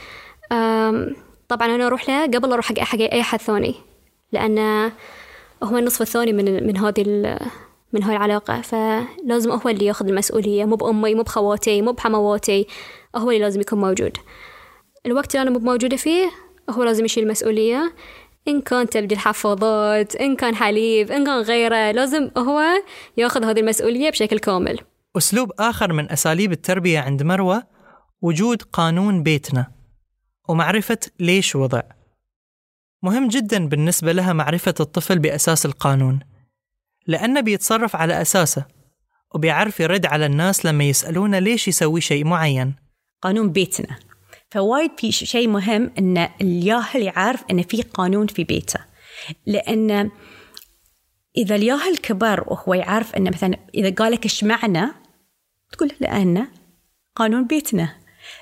[1.48, 3.74] طبعا أنا أروح له قبل أروح حق أي أحد ثاني
[4.32, 4.58] لأن
[5.62, 7.04] هو النصف الثاني من من هذه
[7.92, 8.60] من هاي العلاقة.
[8.60, 12.66] فلازم هو اللي ياخذ المسؤولية مو بأمي مو بخواتي مو بحمواتي
[13.16, 14.16] هو اللي لازم يكون موجود.
[15.06, 16.30] الوقت اللي أنا مو موجودة فيه
[16.70, 17.94] هو لازم يشيل المسؤولية
[18.48, 22.62] إن كان تبديل حفاضات إن كان حليب إن كان غيره لازم هو
[23.16, 24.80] ياخذ هذه المسؤولية بشكل كامل.
[25.16, 27.62] أسلوب آخر من أساليب التربية عند مروة
[28.22, 29.72] وجود قانون بيتنا
[30.48, 31.82] ومعرفة ليش وضع.
[33.02, 36.20] مهم جدا بالنسبة لها معرفة الطفل بأساس القانون
[37.06, 38.64] لأنه بيتصرف على أساسه
[39.34, 42.74] وبيعرف يرد على الناس لما يسألونه ليش يسوي شيء معين.
[43.22, 44.07] قانون بيتنا.
[44.50, 48.80] فوايد في شيء مهم إن الياهل يعرف إن في قانون في بيته.
[49.46, 50.10] لأن
[51.36, 54.88] إذا الياهل كبر وهو يعرف انه مثلا إذا قال لك إيش معنى
[55.72, 56.46] تقول لأن
[57.16, 57.94] قانون بيتنا.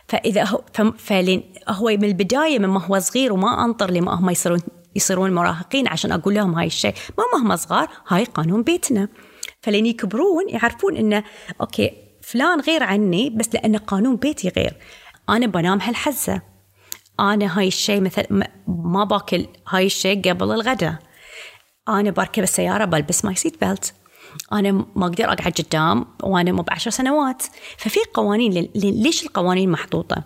[0.09, 0.63] فإذا هو
[0.99, 4.61] فلين هو من البداية من ما هو صغير وما أنطر لما هم يصيرون
[4.97, 6.95] يصيرون مراهقين عشان أقول لهم هاي الشيء.
[7.19, 9.09] ما هم صغار هاي قانون بيتنا.
[9.61, 11.25] فلين يكبرون يعرفون انه
[11.61, 11.93] أوكي
[12.23, 14.75] فلان غير عني بس لأن قانون بيتي غير.
[15.29, 16.43] أنا بنام هالحزة.
[17.21, 20.99] أنا هاي الشيء مثلا ما باكل هاي الشيء قبل الغداء.
[21.89, 23.95] أنا بركب السيارة بلبس my seat belt
[24.53, 27.43] أنا ما أقدر أقعد قدام وأنا مو بعشر سنوات.
[27.77, 30.23] ففي قوانين ليش القوانين محطوطة؟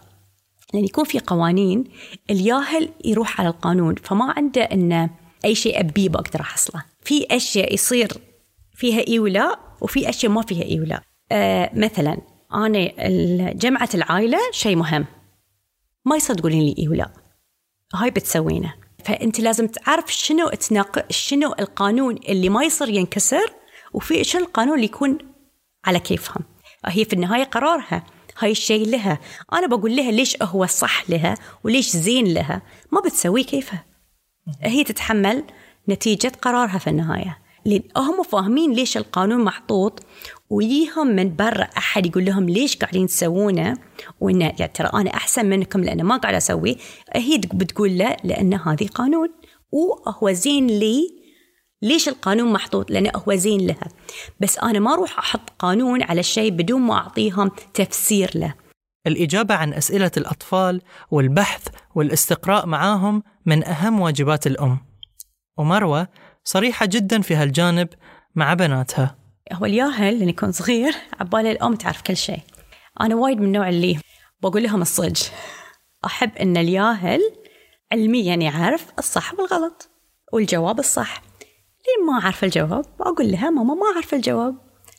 [0.75, 1.85] لأن يكون في قوانين
[2.31, 5.11] الياهل يروح على القانون فما عنده إنه
[5.45, 6.83] أي شيء أبيه بقدر أحصله.
[7.05, 8.13] في أشياء يصير
[8.75, 12.19] فيها إي ولا وفي أشياء ما فيها إي ولا آه مثلا
[12.55, 12.93] أنا
[13.53, 15.07] جمعة العائلة شيء مهم.
[16.05, 17.11] ما يصير تقولين لي إيه ولا
[17.95, 23.53] هاي بتسوينه فأنت لازم تعرف شنو تناق شنو القانون اللي ما يصير ينكسر
[23.93, 25.19] وفي شنو القانون اللي يكون
[25.85, 26.45] على كيفهم.
[26.87, 28.07] هي في النهاية قرارها.
[28.39, 29.19] هاي الشيء لها.
[29.53, 31.35] أنا بقول لها ليش هو صح لها
[31.65, 33.85] وليش زين لها؟ ما بتسويه كيفها.
[34.63, 35.45] هي تتحمل
[35.89, 37.39] نتيجة قرارها في النهاية.
[37.97, 40.03] هم فاهمين ليش القانون محطوط
[40.51, 43.77] ويجيهم من برا أحد يقول لهم ليش قاعدين تسوونه؟
[44.21, 46.77] وإنه يعني ترى أنا أحسن منكم لأنه ما قاعد أسوي.
[47.15, 49.29] هي بتقول له لأن هذه قانون.
[49.73, 51.21] وهو زين لي
[51.83, 53.89] ليش القانون محطوط؟ لأنه هو زين لها.
[54.41, 58.55] بس أنا ما أروح أحط قانون على الشيء بدون ما أعطيهم تفسير له.
[59.07, 64.79] الإجابة عن أسئلة الأطفال والبحث والاستقراء معاهم من أهم واجبات الأم.
[65.59, 66.09] ومروة
[66.45, 67.89] صريحة جدا في هالجانب
[68.35, 69.20] مع بناتها.
[69.53, 72.41] هو الياهل لأن يكون صغير عبالي الأم تعرف كل شيء.
[73.01, 73.99] أنا وايد من النوع اللي
[74.43, 75.23] بقول لهم الصج
[76.05, 77.21] أحب أن الياهل
[77.93, 79.91] علميا يعرف الصح والغلط
[80.33, 81.23] والجواب الصح.
[81.87, 84.57] لين ما أعرف الجواب أقول لها ماما ما أعرف الجواب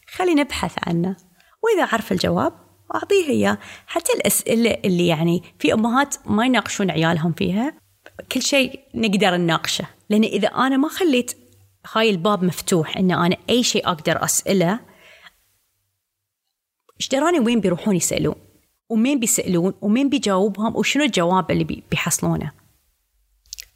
[0.07, 1.15] خلي نبحث عنه.
[1.63, 2.53] وإذا عرف الجواب
[2.95, 7.73] أعطيه إياه حتى الأسئلة اللي يعني في أمهات ما يناقشون عيالهم فيها
[8.31, 9.85] كل شيء نقدر نناقشه.
[10.09, 11.40] لأن إذا أنا ما خليت
[11.93, 14.79] هاي الباب مفتوح إن أنا أي شيء أقدر أسأله.
[16.99, 18.35] إيش دراني وين بيروحون يسألون؟
[18.89, 22.51] ومين بيسألون؟ ومين بيجاوبهم؟ وشنو الجواب اللي بيحصلونه؟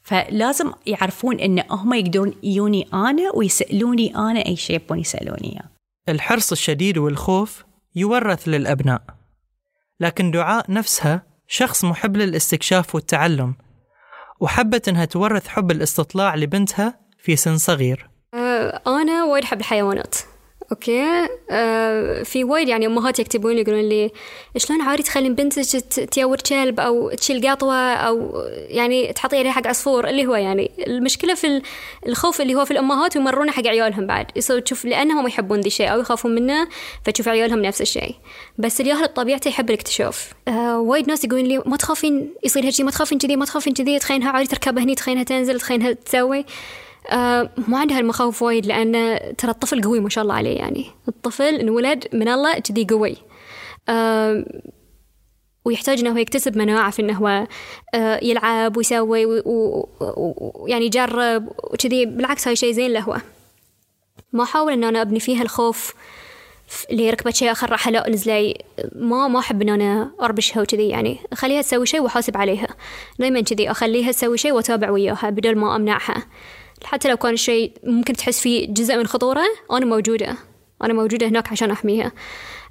[0.04, 5.70] فلازم يعرفون إن هم يقدرون يجوني أنا ويسألوني أنا أي شيء يبون يسألوني إياه.
[6.10, 7.66] الحرص الشديد والخوف
[7.96, 9.02] يورث للأبناء
[10.00, 13.56] لكن دعاء نفسها شخص محب للاستكشاف والتعلم
[14.40, 18.08] وحبت إنها تورث حب الاستطلاع لبنتها في سن صغير.
[18.34, 20.16] أه أنا وايد أحب الحيوانات.
[20.72, 24.12] okay؟ آه في وايد يعني أمهات يكتبون لي يقولون لي
[24.58, 25.62] شلون عادي تخلين بنتك
[26.12, 30.08] تيود كلب أو تشيل قطوة أو يعني تحطيها عليه حق عصفور.
[30.08, 31.62] اللي هو يعني المشكلة في
[32.08, 34.26] الخوف اللي هو في الأمهات ويمرونه حق عيالهم بعد.
[34.36, 36.68] يصير تشوف لأنهم يحبون ذي الشيء أو يخافون منه
[37.06, 38.16] فتشوف عيالهم نفس الشيء.
[38.58, 40.34] بس الياهل بطبيعته يحب الاكتشاف.
[40.48, 44.00] آه وايد ناس يقولون لي ما تخافين يصير هالشيء ما تخافين كذي ما تخافين كذي
[44.00, 46.46] تخينها عادي تركب هني تخينها تنزل تخينها تسوي.
[47.12, 50.86] آه ما عندها المخاوف وايد لأن ترى الطفل قوي ما شاء الله عليه يعني.
[51.08, 53.16] الطفل انولد من الله كذي قوي.
[53.90, 54.46] آه
[55.66, 57.48] ويحتاج إنه يكتسب مناعة في إنه هو
[57.96, 62.06] آه يلعب ويسوي ويعني يجرب وكذي.
[62.06, 63.22] بالعكس هاي شيء زين له
[64.34, 65.94] ما أحاول إن أنا أبني فيها الخوف
[66.92, 68.58] اللي ركبت شيء آخر لا نزلي
[68.96, 71.20] ما ما أحب إن أنا أربشها وكذي يعني.
[71.34, 72.68] أخليها تسوي شيء وأحاسب عليها.
[73.20, 76.26] دائما كذي أخليها تسوي شيء وأتابع وياها بدل ما أمنعها.
[76.86, 80.38] حتى لو كان الشيء ممكن تحس فيه جزء من خطورة أنا موجودة.
[80.84, 82.12] أنا موجودة هناك عشان أحميها.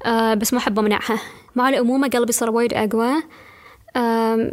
[0.05, 1.20] أه بس ما أحب أمنعها.
[1.55, 3.12] مع الأمومة قلبي صار وايد أقوى.
[3.96, 4.53] أه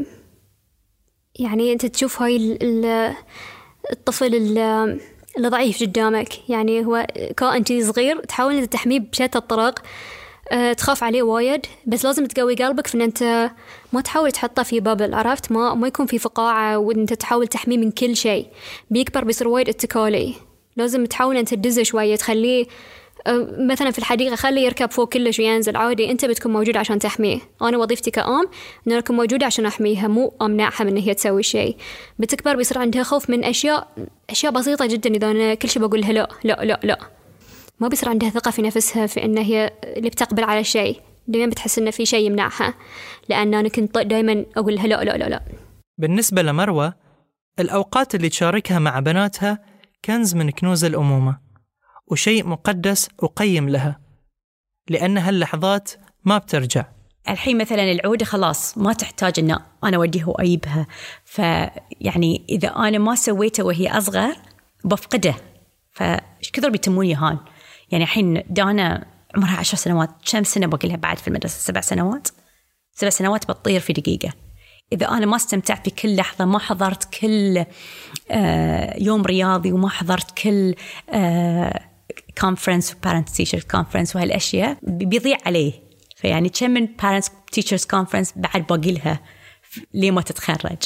[1.39, 2.59] يعني أنت تشوف هاي
[3.91, 6.49] الطفل اللي ضعيف قدامك.
[6.49, 9.79] يعني هو كائن صغير تحاول تحميه بشتى الطرق
[10.77, 13.51] تخاف عليه وايد بس لازم تقوي قلبك في إن أنت
[13.93, 17.91] ما تحاول تحطه في بابل عرفت؟ ما ما يكون في فقاعة وانت تحاول تحميه من
[17.91, 18.47] كل شيء.
[18.89, 20.33] بيكبر بيصير وايد اتكالي.
[20.77, 22.65] لازم تحاول أنت تدزه شوية تخليه
[23.27, 25.75] أه مثلا في الحديقة خليه يركب فوق كلش وينزل.
[25.75, 27.39] عادي أنت بتكون موجود عشان تحميه.
[27.61, 28.49] أنا وظيفتي كأم
[28.87, 31.75] ان أكون موجودة عشان أحميها مو أمنعها من هي تسوي شيء.
[32.19, 33.87] بتكبر بيصير عندها خوف من أشياء
[34.29, 37.20] أشياء بسيطة جدا إذا أنا كل شيء بقول لها لا لا لا لا.
[37.81, 41.79] ما بيصير عندها ثقة في نفسها في إن هي اللي بتقبل على الشيء دائما بتحس
[41.79, 42.73] إن في شيء يمنعها.
[43.29, 45.41] لأن أنا كنت دائما أقول لها لا لا لا لا.
[45.97, 46.93] بالنسبة لمروة
[47.59, 49.59] الأوقات اللي تشاركها مع بناتها
[50.05, 51.39] كنز من كنوز الأمومة
[52.07, 53.99] وشيء مقدس وقيم لها
[54.89, 55.91] لأن هاللحظات
[56.25, 56.85] ما بترجع.
[57.29, 60.87] الحين مثلا العودة خلاص ما تحتاج أن أنا أوديها وأجيبها
[61.25, 64.35] فيعني إذا أنا ما سويته وهي أصغر
[64.85, 65.35] بفقده.
[65.91, 67.37] فايش كثر بيتمون يهان؟
[67.91, 72.27] يعني الحين دانا عمرها عشر سنوات كم سنة باقي لها بعد في المدرسة؟ سبع سنوات؟
[72.93, 74.33] سبع سنوات بتطير في دقيقة.
[74.93, 77.65] إذا أنا ما استمتعت بكل لحظة ما حضرت كل
[78.31, 80.75] آه يوم رياضي وما حضرت كل
[82.41, 85.73] conference و parent teachers conference وهالأشياء بيضيع عليه.
[86.15, 89.19] فيعني كم من parents teachers conference بعد باقي لها
[89.93, 90.77] ليه ما تتخرج؟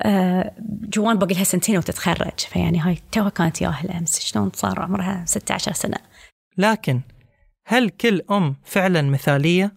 [0.00, 0.52] آه
[0.88, 2.38] جوان باقي لها سنتين وتتخرج.
[2.38, 5.98] فيعني هاي توها كانت ياهل امس شلون صار عمرها 16 سنة؟
[6.58, 7.00] لكن
[7.66, 9.72] هل كل أم فعلا مثالية؟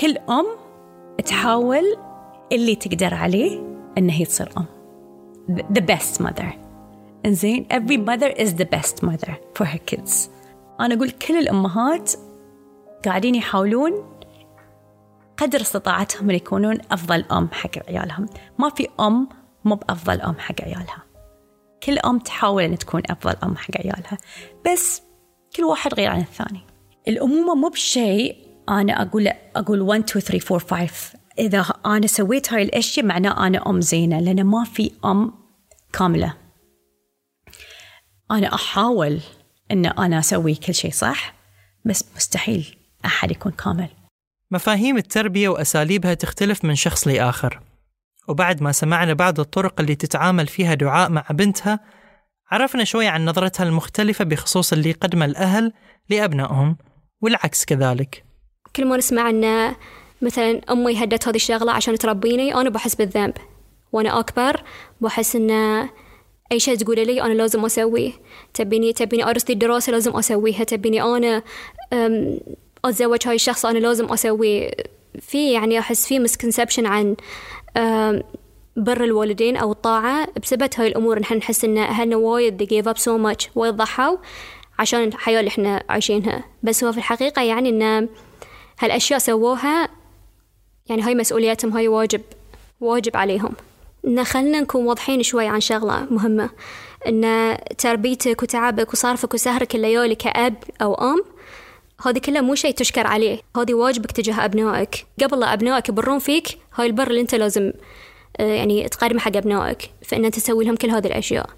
[0.00, 0.46] كل أم
[1.26, 1.96] تحاول
[2.52, 3.60] اللي تقدر عليه
[3.98, 4.66] انها هي تصير أم.
[5.48, 6.54] The best mother.
[7.26, 10.28] إنزين every mother is the best mother for her kids.
[10.80, 12.12] أنا أقول كل الأمهات
[13.04, 14.11] قاعدين يحاولون
[15.36, 18.26] قدر استطاعتهم أن يكونون أفضل أم حق عيالهم.
[18.58, 19.28] ما في أم
[19.64, 21.02] مو بأفضل أم حق عيالها.
[21.82, 24.18] كل أم تحاول أن تكون أفضل أم حق عيالها.
[24.66, 25.02] بس
[25.56, 26.60] كل واحد غير عن الثاني.
[27.08, 28.36] الأمومة مو بشيء
[28.68, 33.70] أنا أقول أقول 1 2 3 4 5 إذا أنا سويت هاي الأشياء معناه أنا
[33.70, 35.32] أم زينة لأن ما في أم
[35.92, 36.34] كاملة.
[38.30, 39.20] أنا أحاول
[39.70, 41.34] أن أنا أسوي كل شيء صح
[41.84, 43.88] بس مستحيل أحد يكون كامل.
[44.52, 47.60] مفاهيم التربية وأساليبها تختلف من شخص لآخر.
[48.28, 51.80] وبعد ما سمعنا بعض الطرق اللي تتعامل فيها دعاء مع بنتها
[52.50, 55.72] عرفنا شوي عن نظرتها المختلفة بخصوص اللي يقدمه الأهل
[56.10, 56.76] لأبنائهم
[57.20, 58.24] والعكس كذلك.
[58.76, 59.74] كل ما نسمع أن
[60.22, 63.34] مثلا أمي هدت هذه الشغلة عشان تربيني أنا بحس بالذنب.
[63.92, 64.62] وأنا أكبر
[65.00, 65.50] بحس أن
[66.52, 68.12] أي شيء تقول لي أنا لازم أسويه.
[68.54, 70.64] تبيني تبيني أرسل الدراسة لازم أسويها.
[70.64, 71.42] تبيني أنا
[72.84, 74.70] أتزوج هاي الشخص أنا لازم أسويه
[75.20, 77.16] في يعني أحس في مسكونسبشن عن
[78.76, 80.28] بر الوالدين أو الطاعة.
[80.42, 84.16] بسبب هاي الأمور نحن نحس إن أهلنا وايد they gave up so much وايد ضحوا
[84.78, 86.44] عشان الحياة اللي إحنا عايشينها.
[86.62, 88.08] بس هو في الحقيقة يعني إن
[88.78, 89.88] هالأشياء سووها
[90.86, 92.20] يعني هاي مسؤولياتهم هاي واجب
[92.80, 93.52] واجب عليهم.
[94.06, 96.50] إن خلنا نكون واضحين شوي عن شغلة مهمة.
[97.08, 101.24] إن تربيتك وتعبك وصرفك وسهرك الليالي كأب أو أم
[102.06, 103.40] هذه كلها مو شيء تشكر عليه.
[103.56, 105.06] هذه واجبك تجاه أبنائك.
[105.22, 107.72] قبل لا أبنائك يبرون فيك هاي البر اللي أنت لازم
[108.36, 111.50] آه، يعني تقدمه حق أبنائك فإن أنت تسوي لهم كل هذه الأشياء.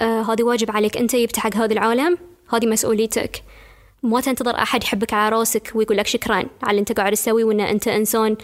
[0.00, 2.18] آه هذه واجب عليك أنت جبت حق هذا العالم
[2.52, 3.42] هذه مسؤوليتك.
[4.02, 7.60] ما تنتظر أحد يحبك على راسك ويقول لك شكرا على اللي أنت قاعد تسوي وإن
[7.60, 8.36] أنت إنسان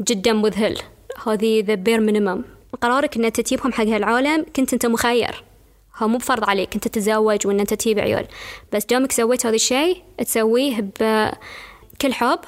[0.00, 0.78] جدا مذهل.
[1.26, 2.44] هذه the bare minimum
[2.82, 5.44] قرارك إن أنت تجيبهم حق هالعالم كنت أنت مخير.
[5.98, 8.26] هو مو بفرض عليك أنت تتزوج وإن أنت تجيب عيال
[8.72, 12.38] بس دامك سويت هذا الشيء تسويه بكل حب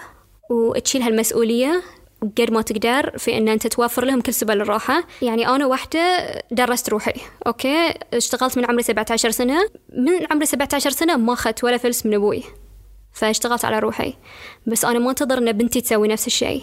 [0.50, 1.82] وتشيل هالمسؤولية
[2.22, 5.04] قد ما تقدر في إن أنت توفر لهم كل سبل الراحة.
[5.22, 9.68] يعني أنا واحدة درست روحي أوكي؟ اشتغلت من عمري 17 سنة.
[9.92, 12.42] من عمري 17 سنة ما أخذت ولا فلس من أبوي
[13.12, 14.14] فاشتغلت على روحي.
[14.66, 16.62] بس أنا ما أنتظر إن بنتي تسوي نفس الشيء.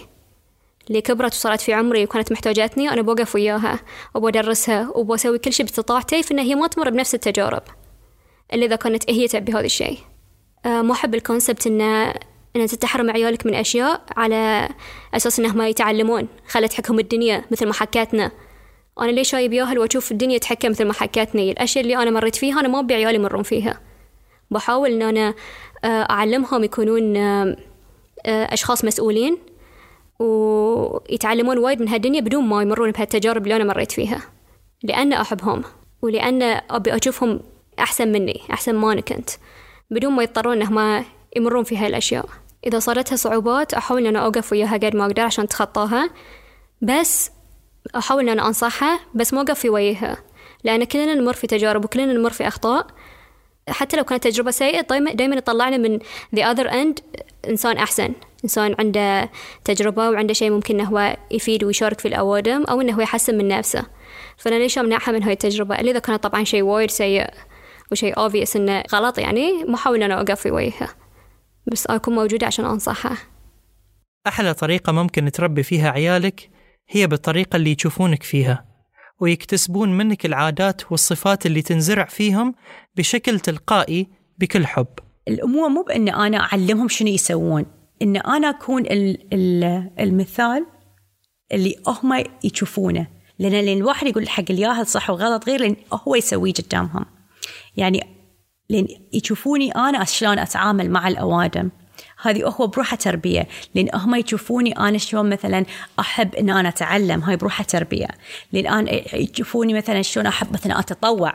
[0.88, 3.80] اللي كبرت وصارت في عمري وكانت محتاجتني أنا بوقف وياها
[4.16, 7.64] وبدرسها وبسوي كل شيء بإستطاعتي في هي ما تمر بنفس التجارب
[8.54, 9.98] إلا إذا كانت هي تبي هذا الشيء.
[10.66, 12.14] أه ما أحب الكونسبت إنه
[12.56, 14.70] إن تحرم عيالك من أشياء على
[15.14, 16.28] أساس إنهم يتعلمون.
[16.48, 18.32] خلت تحكم الدنيا مثل ما حكتنا
[19.02, 22.60] أنا ليش شايب ياهل وأشوف الدنيا تحكم مثل ما حكتني الأشياء اللي أنا مريت فيها
[22.60, 23.80] أنا ما أبي عيالي يمرون فيها.
[24.52, 25.34] بحاول إن أنا
[25.84, 27.56] آه، أعلمهم يكونون آه،
[28.26, 29.38] أشخاص مسؤولين.
[30.20, 34.22] ويتعلمون وايد من هالدنيا بدون ما يمرون بهالتجارب اللي أنا مريت فيها.
[34.84, 35.64] لأن أحبهم
[36.02, 37.40] ولأن أبي أشوفهم
[37.80, 39.30] أحسن مني أحسن ما أنا كنت
[39.92, 42.26] بدون ما يضطرون إنهم يمرون في هاي الأشياء
[42.68, 46.10] إذا صارتها صعوبات أحاول أنا أوقف وياها قد ما أقدر عشان تخطاها
[46.82, 47.32] بس
[47.96, 50.18] أحاول أنا أنصحها بس ما أوقف في وجهها.
[50.64, 52.88] لأن كلنا نمر في تجارب وكلنا نمر في أخطاء.
[53.70, 56.00] حتى لو كانت تجربة سيئة دايما دايما يطلعنا من
[56.36, 57.04] the other end
[57.50, 58.14] إنسان أحسن.
[58.44, 59.30] إنسان عنده
[59.66, 63.48] تجربة وعنده شيء ممكن إنه هو يفيد ويشارك في الأوادم أو إنه هو يحسن من
[63.48, 63.86] نفسه.
[64.38, 67.28] فأنا ليش أمنعها من هاي التجربة؟ إلا إذا كانت طبعا شيء وايد سيء
[67.92, 70.90] وشيء obvious إنه غلط يعني ما أحاول أنا أوقف في وجهها.
[71.72, 73.18] بس أكون موجودة عشان أنصحها.
[74.28, 76.50] أحلى طريقة ممكن تربي فيها عيالك
[76.90, 78.66] هي بالطريقة اللي يشوفونك فيها
[79.20, 82.56] ويكتسبون منك العادات والصفات اللي تنزرع فيهم
[82.96, 84.88] بشكل تلقائي بكل حب.
[85.28, 87.83] الأمومة مو بأن أنا أعلمهم شنو يسوون.
[88.04, 88.84] إن أنا أكون
[90.00, 90.66] المثال
[91.52, 93.08] اللي هم يشوفونه.
[93.40, 97.06] لأن الواحد يقول حق الياهل صح وغلط غير لأن هو يسويه قدامهم.
[97.78, 98.08] يعني
[98.70, 101.70] لأن يشوفوني أنا شلون أتعامل مع الأوادم.
[102.22, 103.48] هذه هو بروحها تربية.
[103.76, 105.66] لأن هم يشوفوني أنا شلون مثلا
[106.00, 108.08] أحب إن أنا أتعلم هاي بروحها تربية.
[108.52, 111.34] لأن يشوفوني مثلا شلون أحب مثلا أتطوع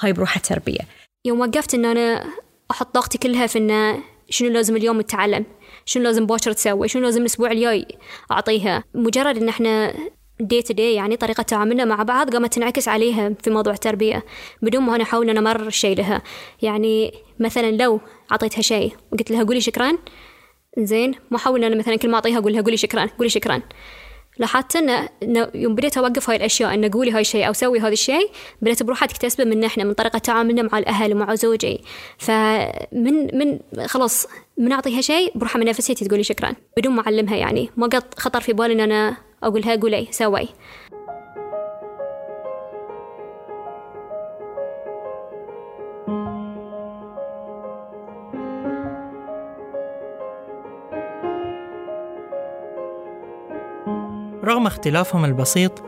[0.00, 0.80] هاي بروحها تربية.
[1.24, 2.24] يوم وقفت إن أنا
[2.70, 3.98] أحط طاقتي كلها في إنه
[4.30, 5.44] شنو لازم اليوم نتعلم؟
[5.84, 7.86] شنو لازم باجر تسوي؟ شنو لازم الأسبوع الجاي
[8.30, 9.94] أعطيها؟ مجرد إن إحنا
[10.40, 14.24] day to day يعني طريقة تعاملنا مع بعض قامت تنعكس عليها في موضوع التربية
[14.62, 16.22] بدون ما أنا أحاول أن أمرر الشيء لها.
[16.62, 18.00] يعني مثلا لو
[18.32, 19.98] أعطيتها شيء وقلت لها قولي شكرا
[20.78, 23.62] زين ما أحاول أنا مثلا كل ما أعطيها أقول لها قولي شكرا قولي شكرا.
[24.40, 28.30] لاحظت انه يوم بديت أوقف هاي الأشياء إن قولي هاي الشيء أو سوي هذا الشيء
[28.62, 31.80] بديت بروحها تكتسبه من إحنا من طريقة تعاملنا مع الأهل ومع زوجي.
[32.18, 34.26] فمن من خلاص
[34.58, 37.70] من أعطيها شيء بروحها من نفسيتي تقولي شكرا بدون ما أعلمها يعني.
[37.76, 40.48] ما قد خطر في بالي إن أنا أقولها قولي سوي.
[54.44, 55.82] رغم اختلافهم البسيط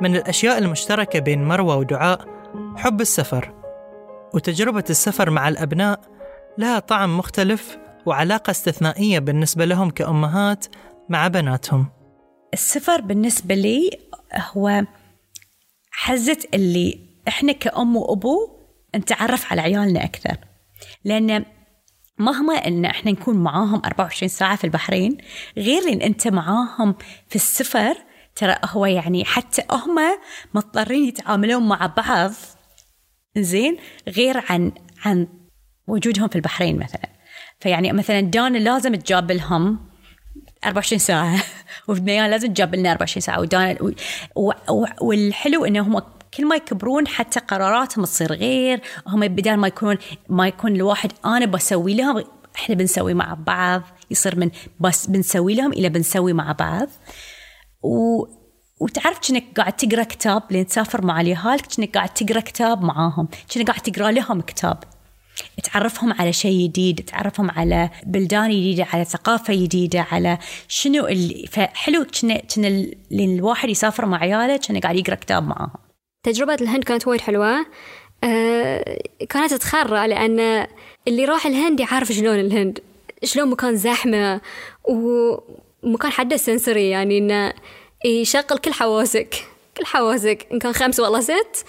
[0.00, 2.20] من الأشياء المشتركة بين مروة ودعاء
[2.76, 3.54] حب السفر
[4.34, 6.00] وتجربة السفر مع الأبناء
[6.58, 10.66] لها طعم مختلف وعلاقة استثنائية بالنسبة لهم كأمهات
[11.08, 11.86] مع بناتهم.
[12.54, 13.90] السفر بالنسبة لي
[14.34, 14.84] هو
[15.90, 18.36] حزة اللي إحنا كأم وأبو
[18.96, 20.36] نتعرف على عيالنا أكثر
[21.04, 21.44] لأن
[22.18, 25.18] مهما إن إحنا نكون معاهم 24 ساعة في البحرين
[25.56, 26.94] غير إن أنت معاهم
[27.28, 27.96] في السفر
[28.36, 29.98] ترى هو يعني حتى هم
[30.54, 32.32] مضطرين يتعاملون مع بعض
[33.36, 33.76] زين
[34.08, 34.72] غير عن
[35.04, 35.28] عن
[35.86, 37.08] وجودهم في البحرين مثلا.
[37.60, 39.78] فيعني مثلا دانا لازم تجاب لهم
[40.64, 41.42] 24 ساعة
[41.88, 43.92] وميان لازم تجاب لنا 24 ساعة ودانا و...
[44.68, 44.84] و...
[45.00, 45.96] والحلو إنهم
[46.36, 48.80] كل ما يكبرون حتى قراراتهم تصير غير.
[49.06, 49.96] هم بدال ما يكونون
[50.28, 52.24] ما يكون الواحد أنا بسوي لهم
[52.56, 53.82] إحنا بنسوي مع بعض.
[54.10, 56.88] يصير من بس بنسوي لهم إلى بنسوي مع بعض.
[57.82, 58.24] و
[58.80, 63.70] وتعرف كأنك قاعد تقرأ كتاب لين تسافر مع اليهال كأنك قاعد تقرأ كتاب معاهم كأنك
[63.70, 64.78] قاعد تقرأ لهم كتاب.
[65.62, 72.04] تعرفهم على شيء جديد تعرفهم على بلدان جديدة على ثقافة جديدة على شنو اللي فحلو
[72.20, 75.85] كنا كنا الواحد يسافر مع عياله كأنه قاعد يقرأ كتاب معاهم.
[76.26, 77.66] تجربة الهند كانت وايد حلوة.
[78.24, 78.98] أه
[79.28, 80.66] كانت تخرى لأن
[81.08, 82.78] اللي راح الهند يعرف شلون الهند
[83.24, 84.40] شلون مكان زحمة
[84.84, 87.52] ومكان حده سنسري يعني إنه
[88.04, 89.34] يشغل كل حواسك
[89.76, 90.46] كل حواسك.
[90.52, 91.64] إن كان خمس والله ست.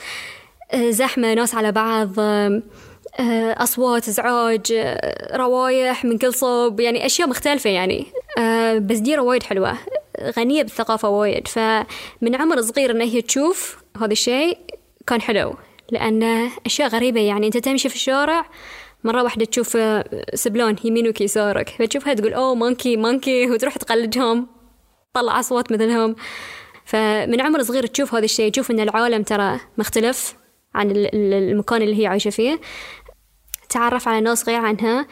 [0.71, 2.61] أه زحمة ناس على بعض أه
[3.63, 8.05] أصوات إزعاج أه روايح من كل صوب يعني أشياء مختلفة يعني.
[8.79, 9.77] بس ديرة وايد حلوة.
[10.21, 11.47] غنية بالثقافة وايد.
[11.47, 14.57] فمن عمر صغير إن هي تشوف هذا الشيء
[15.07, 15.55] كان حلو
[15.91, 18.45] لأن أشياء غريبة يعني أنت تمشي في الشارع
[19.03, 19.77] مرة واحدة تشوف
[20.33, 24.47] سبلون يمينك يسارك فتشوفها تقول أوه monkey monkey وتروح تقلدهم
[25.13, 26.15] طلع أصوات مثلهم.
[26.85, 30.35] فمن عمر صغير تشوف هذا الشيء تشوف أن العالم ترى مختلف
[30.75, 32.59] عن المكان اللي هي عايشة فيه.
[33.69, 35.07] تعرف على ناس غير عنها.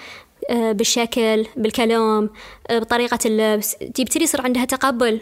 [0.52, 2.30] بالشكل بالكلام
[2.72, 3.76] بطريقة اللبس.
[3.76, 5.22] تبتدي يصير عندها تقبل.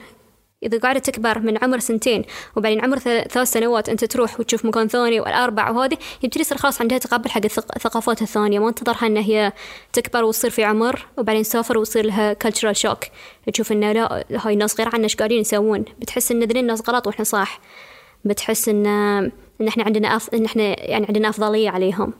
[0.63, 2.23] إذا قاعدة تكبر من عمر سنتين
[2.55, 6.97] وبعدين عمر ثلاث سنوات أنت تروح وتشوف مكان ثاني والأربع وهذه يبتدي يصير خلاص عندها
[6.97, 8.59] تقبل حق الثقافات الثانية.
[8.59, 9.53] ما انتظرها أن هي
[9.93, 13.07] تكبر وتصير في عمر وبعدين تسافر ويصير لها cultural shock.
[13.53, 15.85] تشوف إنه لا هاي الناس غير عنا إيش قاعدين يسوون.
[15.99, 17.59] بتحس إن ذي الناس غلط وإحنا صح.
[18.25, 18.85] بتحس إن
[19.61, 20.29] إن إحنا عندنا أف...
[20.33, 22.13] إن إحنا يعني عندنا أفضلية عليهم.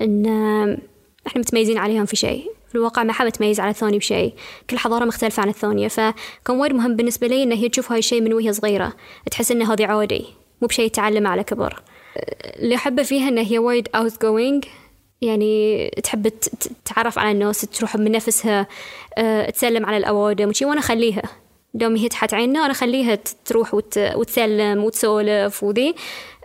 [0.00, 0.78] إن
[1.26, 2.50] إحنا متميزين عليهم في شيء.
[2.68, 4.34] في الواقع ما حد تميز على الثاني بشيء.
[4.70, 5.88] كل حضارة مختلفة عن الثانية.
[5.88, 8.92] فكان وايد مهم بالنسبة لي إن هي تشوف هاي الشيء من وهي صغيرة.
[9.30, 10.24] تحس إن هذه عادي.
[10.62, 11.82] مو بشيء تعلمه على كبر.
[12.56, 14.64] اللي أحبه فيها إن هي وايد outgoing
[15.22, 16.28] يعني تحب
[16.84, 18.66] تتعرف على الناس تروح من نفسها
[19.54, 21.22] تسلم على الأوادم وشي وأنا أخليها.
[21.74, 23.98] دوم هي تحت عيننا أنا أخليها تروح وت...
[23.98, 25.94] وتسلم وتسولف وذي.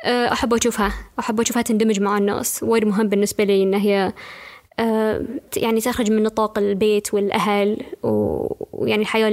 [0.06, 0.94] أحب أشوفها.
[1.20, 2.64] أحب أشوفها تندمج مع الناس.
[2.64, 4.14] وايد مهم بالنسبة لي إن هي
[5.58, 9.30] يعني تخرج من نطاق البيت والأهل ويعني الحياة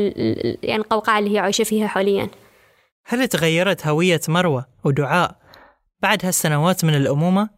[0.63, 2.29] يعني القوقعة اللي هي عايشة فيها حاليا
[3.07, 5.37] هل تغيرت هوية مروة ودعاء
[6.03, 7.49] بعد هالسنوات من الأمومة؟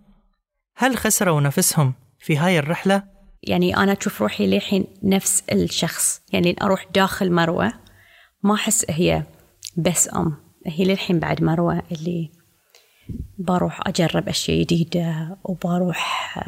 [0.77, 3.03] هل خسروا نفسهم في هاي الرحلة؟
[3.43, 7.73] يعني أنا أشوف روحي للحين نفس الشخص يعني أروح داخل مروة
[8.43, 9.23] ما أحس هي
[9.77, 10.37] بس أم
[10.67, 12.31] هي للحين بعد مروة اللي
[13.39, 16.39] بروح أجرب أشياء جديدة وبروح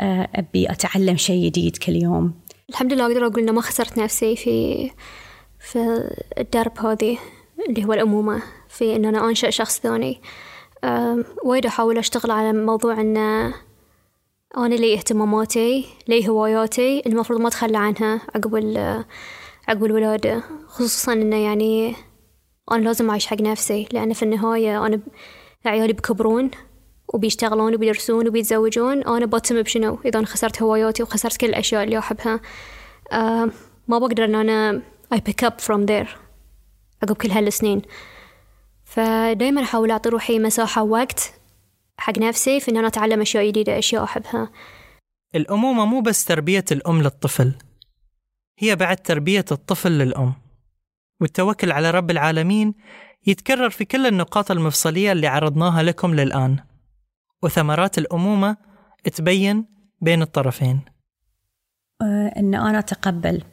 [0.00, 2.34] أبي أتعلم شيء جديد كل يوم.
[2.70, 4.90] الحمد لله أقدر أقول إنه ما خسرت نفسي في
[5.60, 7.18] في الدرب هذه
[7.68, 10.20] اللي هو الأمومة في إن أنا أنشأ شخص ثاني.
[11.44, 13.16] وايد أحاول أشتغل على موضوع إن
[14.56, 18.56] أنا لي اهتماماتي لي هواياتي المفروض ما أتخلى عنها عقب
[19.68, 21.94] عقب الولادة خصوصا إنه يعني
[22.72, 25.00] أنا لازم أعيش حق نفسي لأن في النهاية أنا
[25.64, 26.50] عيالي بكبرون
[27.08, 29.02] وبيشتغلون وبيدرسون وبيتزوجون.
[29.02, 32.40] أنا بتم بشنو إذا خسرت هواياتي وخسرت كل الأشياء اللي أحبها.
[33.12, 33.50] آه
[33.88, 34.82] ما بقدر إن أنا
[35.14, 36.08] I pick up from there
[37.02, 37.82] عقب كل هالسنين.
[38.84, 41.32] فدايما أحاول أعطي روحي مساحة ووقت
[41.98, 44.50] حق نفسي في إن أنا أتعلم أشياء جديدة أشياء أحبها.
[45.34, 47.52] الأمومة مو بس تربية الأم للطفل
[48.58, 50.34] هي بعد تربية الطفل للأم.
[51.20, 52.74] والتوكل على رب العالمين
[53.26, 56.58] يتكرر في كل النقاط المفصلية اللي عرضناها لكم للآن.
[57.42, 58.56] وثمرات الأمومة
[59.14, 59.66] تبين
[60.00, 60.80] بين الطرفين.
[62.02, 63.44] أه أن أنا أتقبل.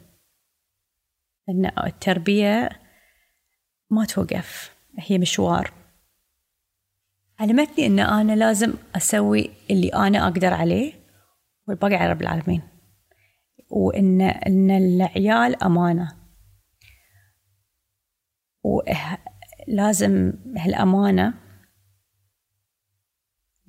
[1.48, 2.68] أن التربية
[3.90, 5.72] ما توقف هي مشوار.
[7.40, 10.92] علمتني أن أنا لازم أسوي اللي أنا أقدر عليه
[11.68, 12.62] والباقي على رب العالمين.
[13.70, 16.16] وإن إن العيال أمانة.
[18.62, 21.43] ولازم هالأمانة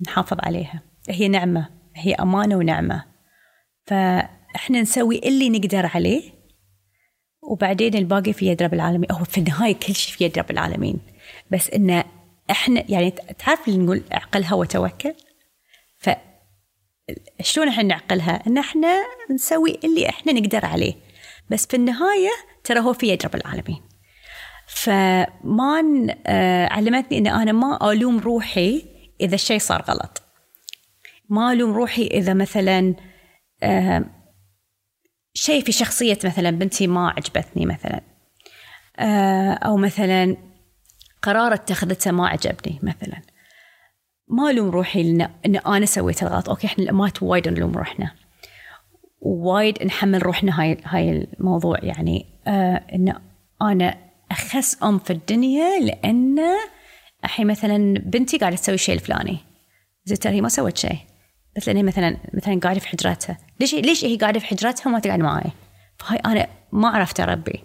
[0.00, 0.82] نحافظ عليها.
[1.08, 3.04] هي نعمة هي أمانة ونعمة.
[3.86, 6.22] فإحنا نسوي اللي نقدر عليه
[7.42, 9.12] وبعدين الباقي في يد رب العالمين.
[9.12, 10.98] هو في النهاية كل شيء في يد رب العالمين.
[11.50, 12.04] بس إن
[12.50, 15.14] إحنا يعني تعرف اللي نقول اعقلها وتوكل؟
[15.98, 16.10] ف
[17.40, 18.96] شلون إحنا نعقلها؟ إن إحنا
[19.30, 20.94] نسوي اللي إحنا نقدر عليه.
[21.50, 22.30] بس في النهاية
[22.64, 23.82] ترى هو في يد رب العالمين.
[24.66, 25.82] فما
[26.70, 30.22] علمتني إن أنا ما ألوم روحي إذا الشيء صار غلط.
[31.28, 32.94] ما ألوم روحي إذا مثلا
[33.62, 34.04] آه
[35.34, 38.00] شيء في شخصية مثلا بنتي ما عجبتني مثلا
[38.98, 40.36] آه أو مثلا
[41.22, 43.22] قرار اتخذته ما عجبني مثلا.
[44.28, 45.00] ما ألوم روحي
[45.46, 46.48] إن, أنا سويت الغلط.
[46.48, 48.14] أوكي إحنا الأمهات وايد نلوم روحنا.
[49.20, 53.14] وايد نحمل روحنا هاي هاي الموضوع يعني آه إن
[53.62, 53.98] أنا
[54.30, 56.40] أخس أم في الدنيا لأن
[57.24, 59.38] الحين مثلا بنتي قاعدة تسوي الشيء الفلاني.
[60.04, 60.98] زين هي ما سوت شيء.
[61.56, 65.18] بس لاني مثلا مثلا قاعدة في حجرتها ليش ليش هي قاعدة في حجرتها وما تقعد
[65.18, 65.50] معي
[65.98, 67.62] فهاي أنا ما عرفت أربي.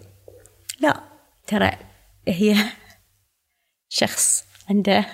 [0.80, 1.00] لا
[1.46, 1.70] ترى
[2.28, 2.56] هي
[3.88, 5.06] شخص عنده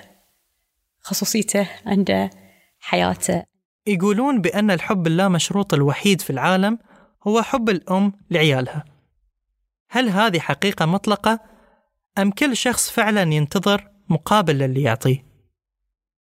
[1.00, 2.30] خصوصيته عنده
[2.80, 3.42] حياته.
[3.86, 6.78] يقولون بأن الحب اللامشروط الوحيد في العالم
[7.26, 8.84] هو حب الأم لعيالها.
[9.90, 11.40] هل هذه حقيقة مطلقة
[12.18, 15.24] أم كل شخص فعلا ينتظر مقابل للي يعطيه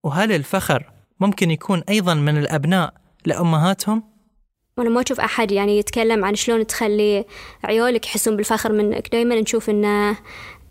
[0.05, 2.95] وهل الفخر ممكن يكون أيضا من الأبناء
[3.27, 4.03] لأمهاتهم؟
[4.79, 7.25] وأنا ما أشوف أحد يعني يتكلم عن شلون تخلي
[7.65, 9.09] عيالك يحسون بالفخر منك.
[9.13, 10.11] دائما نشوف أنه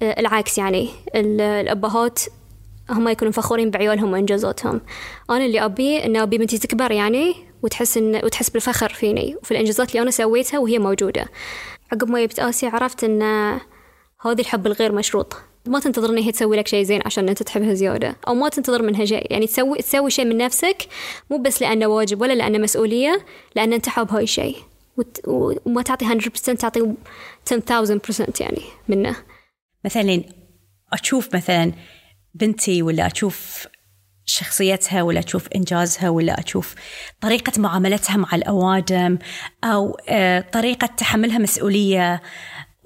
[0.02, 0.90] آه، العكس يعني.
[1.16, 2.22] الأبهات
[2.90, 4.82] هم يكونوا فخورين بعيالهم وإنجازاتهم
[5.30, 9.90] أنا اللي أبيه أن أبي بنتي تكبر يعني وتحس إن وتحس بالفخر فيني وفي الإنجازات
[9.90, 11.26] اللي أنا سويتها وهي موجودة.
[11.92, 13.22] عقب ما جبت آسيا عرفت أن
[14.22, 15.36] هذا الحب الغير مشروط.
[15.68, 18.82] ما تنتظر ان هي تسوي لك شيء زين عشان أنت تحبها زياده أو ما تنتظر
[18.82, 19.32] منها شيء.
[19.32, 20.88] يعني تسوي تسوي شيء من نفسك
[21.32, 24.58] مو بس لأنه واجب ولا لأنه مسؤولية لأن أنت حاب هاي الشيء.
[25.28, 26.96] وما تعطي 100% تعطي
[27.52, 29.16] 10000% يعني منه.
[29.86, 30.24] مثلا
[30.94, 31.72] أشوف مثلا
[32.34, 33.68] بنتي ولا أشوف
[34.26, 36.76] شخصيتها ولا أشوف إنجازها ولا أشوف
[37.22, 39.18] طريقة معاملتها مع الأوادم
[39.64, 42.22] أو آه، طريقة تحملها مسؤولية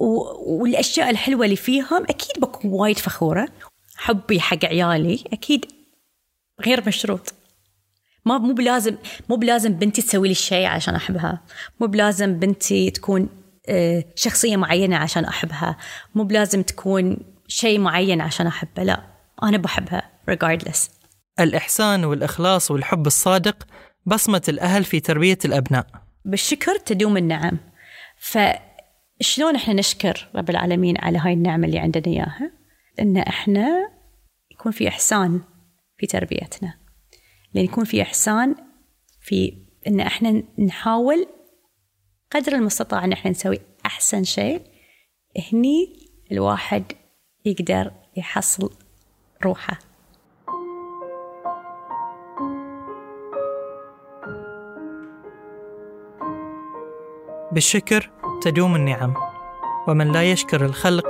[0.00, 3.48] والأشياء الحلوة اللي فيهم أكيد بكون وايد فخورة.
[3.96, 5.66] حبي حق عيالي أكيد
[6.66, 7.34] غير مشروط.
[8.24, 8.96] ما مو بلازم
[9.28, 11.40] مو بلازم بنتي تسوي لي الشيء عشان أحبها.
[11.80, 13.28] مو بلازم بنتي تكون
[13.68, 15.76] آه، شخصية معينة عشان أحبها.
[16.14, 19.02] مو بلازم تكون شيء معين عشان احبها لا
[19.42, 20.90] أنا بحبها regardless.
[21.40, 23.66] الإحسان والإخلاص والحب الصادق
[24.06, 25.86] بصمة الأهل في تربية الأبناء.
[26.24, 27.58] بالشكر تدوم النعم.
[28.18, 28.38] ف
[29.20, 32.52] شلون إحنا نشكر رب العالمين على هاي النعمة اللي عندنا إياها؟
[33.00, 33.90] إن إحنا
[34.50, 35.40] يكون في إحسان
[35.98, 36.74] في تربيتنا.
[37.54, 38.54] لأن يكون في إحسان
[39.20, 41.26] في إن إحنا نحاول
[42.30, 44.62] قدر المستطاع إن إحنا نسوي أحسن شيء
[45.52, 46.84] هني الواحد
[47.44, 48.70] يقدر يحصل
[49.44, 49.78] روحه.
[57.52, 58.10] بالشكر
[58.42, 59.14] تدوم النعم
[59.88, 61.06] ومن لا يشكر الخلق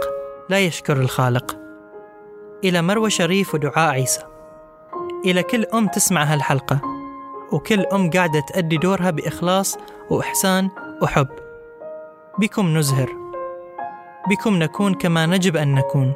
[0.48, 1.56] لا يشكر الخالق.
[2.64, 4.22] إلى مروى شريف ودعاء عيسى.
[5.24, 6.80] إلى كل أم تسمع هالحلقة
[7.52, 9.78] وكل أم قاعدة تأدي دورها بإخلاص
[10.10, 10.70] وإحسان
[11.02, 11.28] وحب.
[12.38, 13.08] بكم نزهر
[14.30, 16.12] بكم نكون كما نجب أن نكون.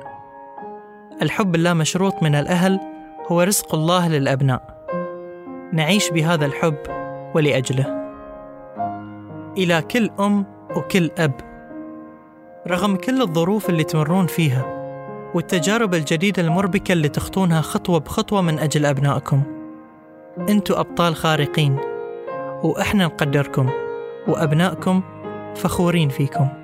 [1.23, 2.81] الحب اللامشروط من الأهل
[3.27, 4.87] هو رزق الله للأبناء.
[5.73, 6.79] نعيش بهذا الحب
[7.35, 8.04] ولأجله.
[9.59, 10.47] إلى كل أم
[10.77, 11.33] وكل أب.
[12.67, 14.85] رغم كل الظروف اللي تمرون فيها
[15.35, 19.43] والتجارب الجديدة المربكة اللي تخطونها خطوة بخطوة من أجل أبنائكم.
[20.49, 21.79] أنتوا أبطال خارقين
[22.63, 23.71] وإحنا نقدركم
[24.29, 25.03] وأبنائكم
[25.57, 26.64] فخورين فيكم.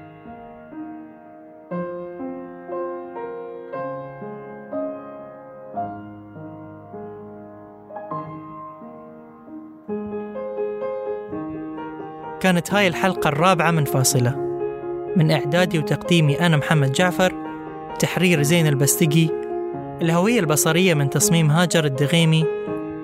[12.50, 14.36] كانت هاي الحلقة الرابعة من فاصلة.
[15.16, 17.34] من إعدادي وتقديمي أنا محمد جعفر
[17.98, 19.28] تحرير زين البستقي
[20.02, 22.44] الهوية البصرية من تصميم هاجر الدغيمي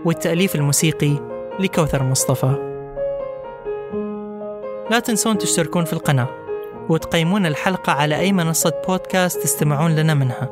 [0.05, 1.13] والتأليف الموسيقي
[1.61, 2.55] لكوثر مصطفى.
[4.91, 6.29] لا تنسون تشتركون في القناة
[6.89, 10.51] وتقيمون الحلقة على أي منصة بودكاست تستمعون لنا منها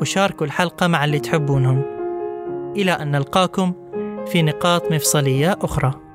[0.00, 1.82] وشاركوا الحلقة مع اللي تحبونهم.
[2.76, 3.72] إلى أن نلقاكم
[4.26, 6.07] في نقاط مفصلية أخرى.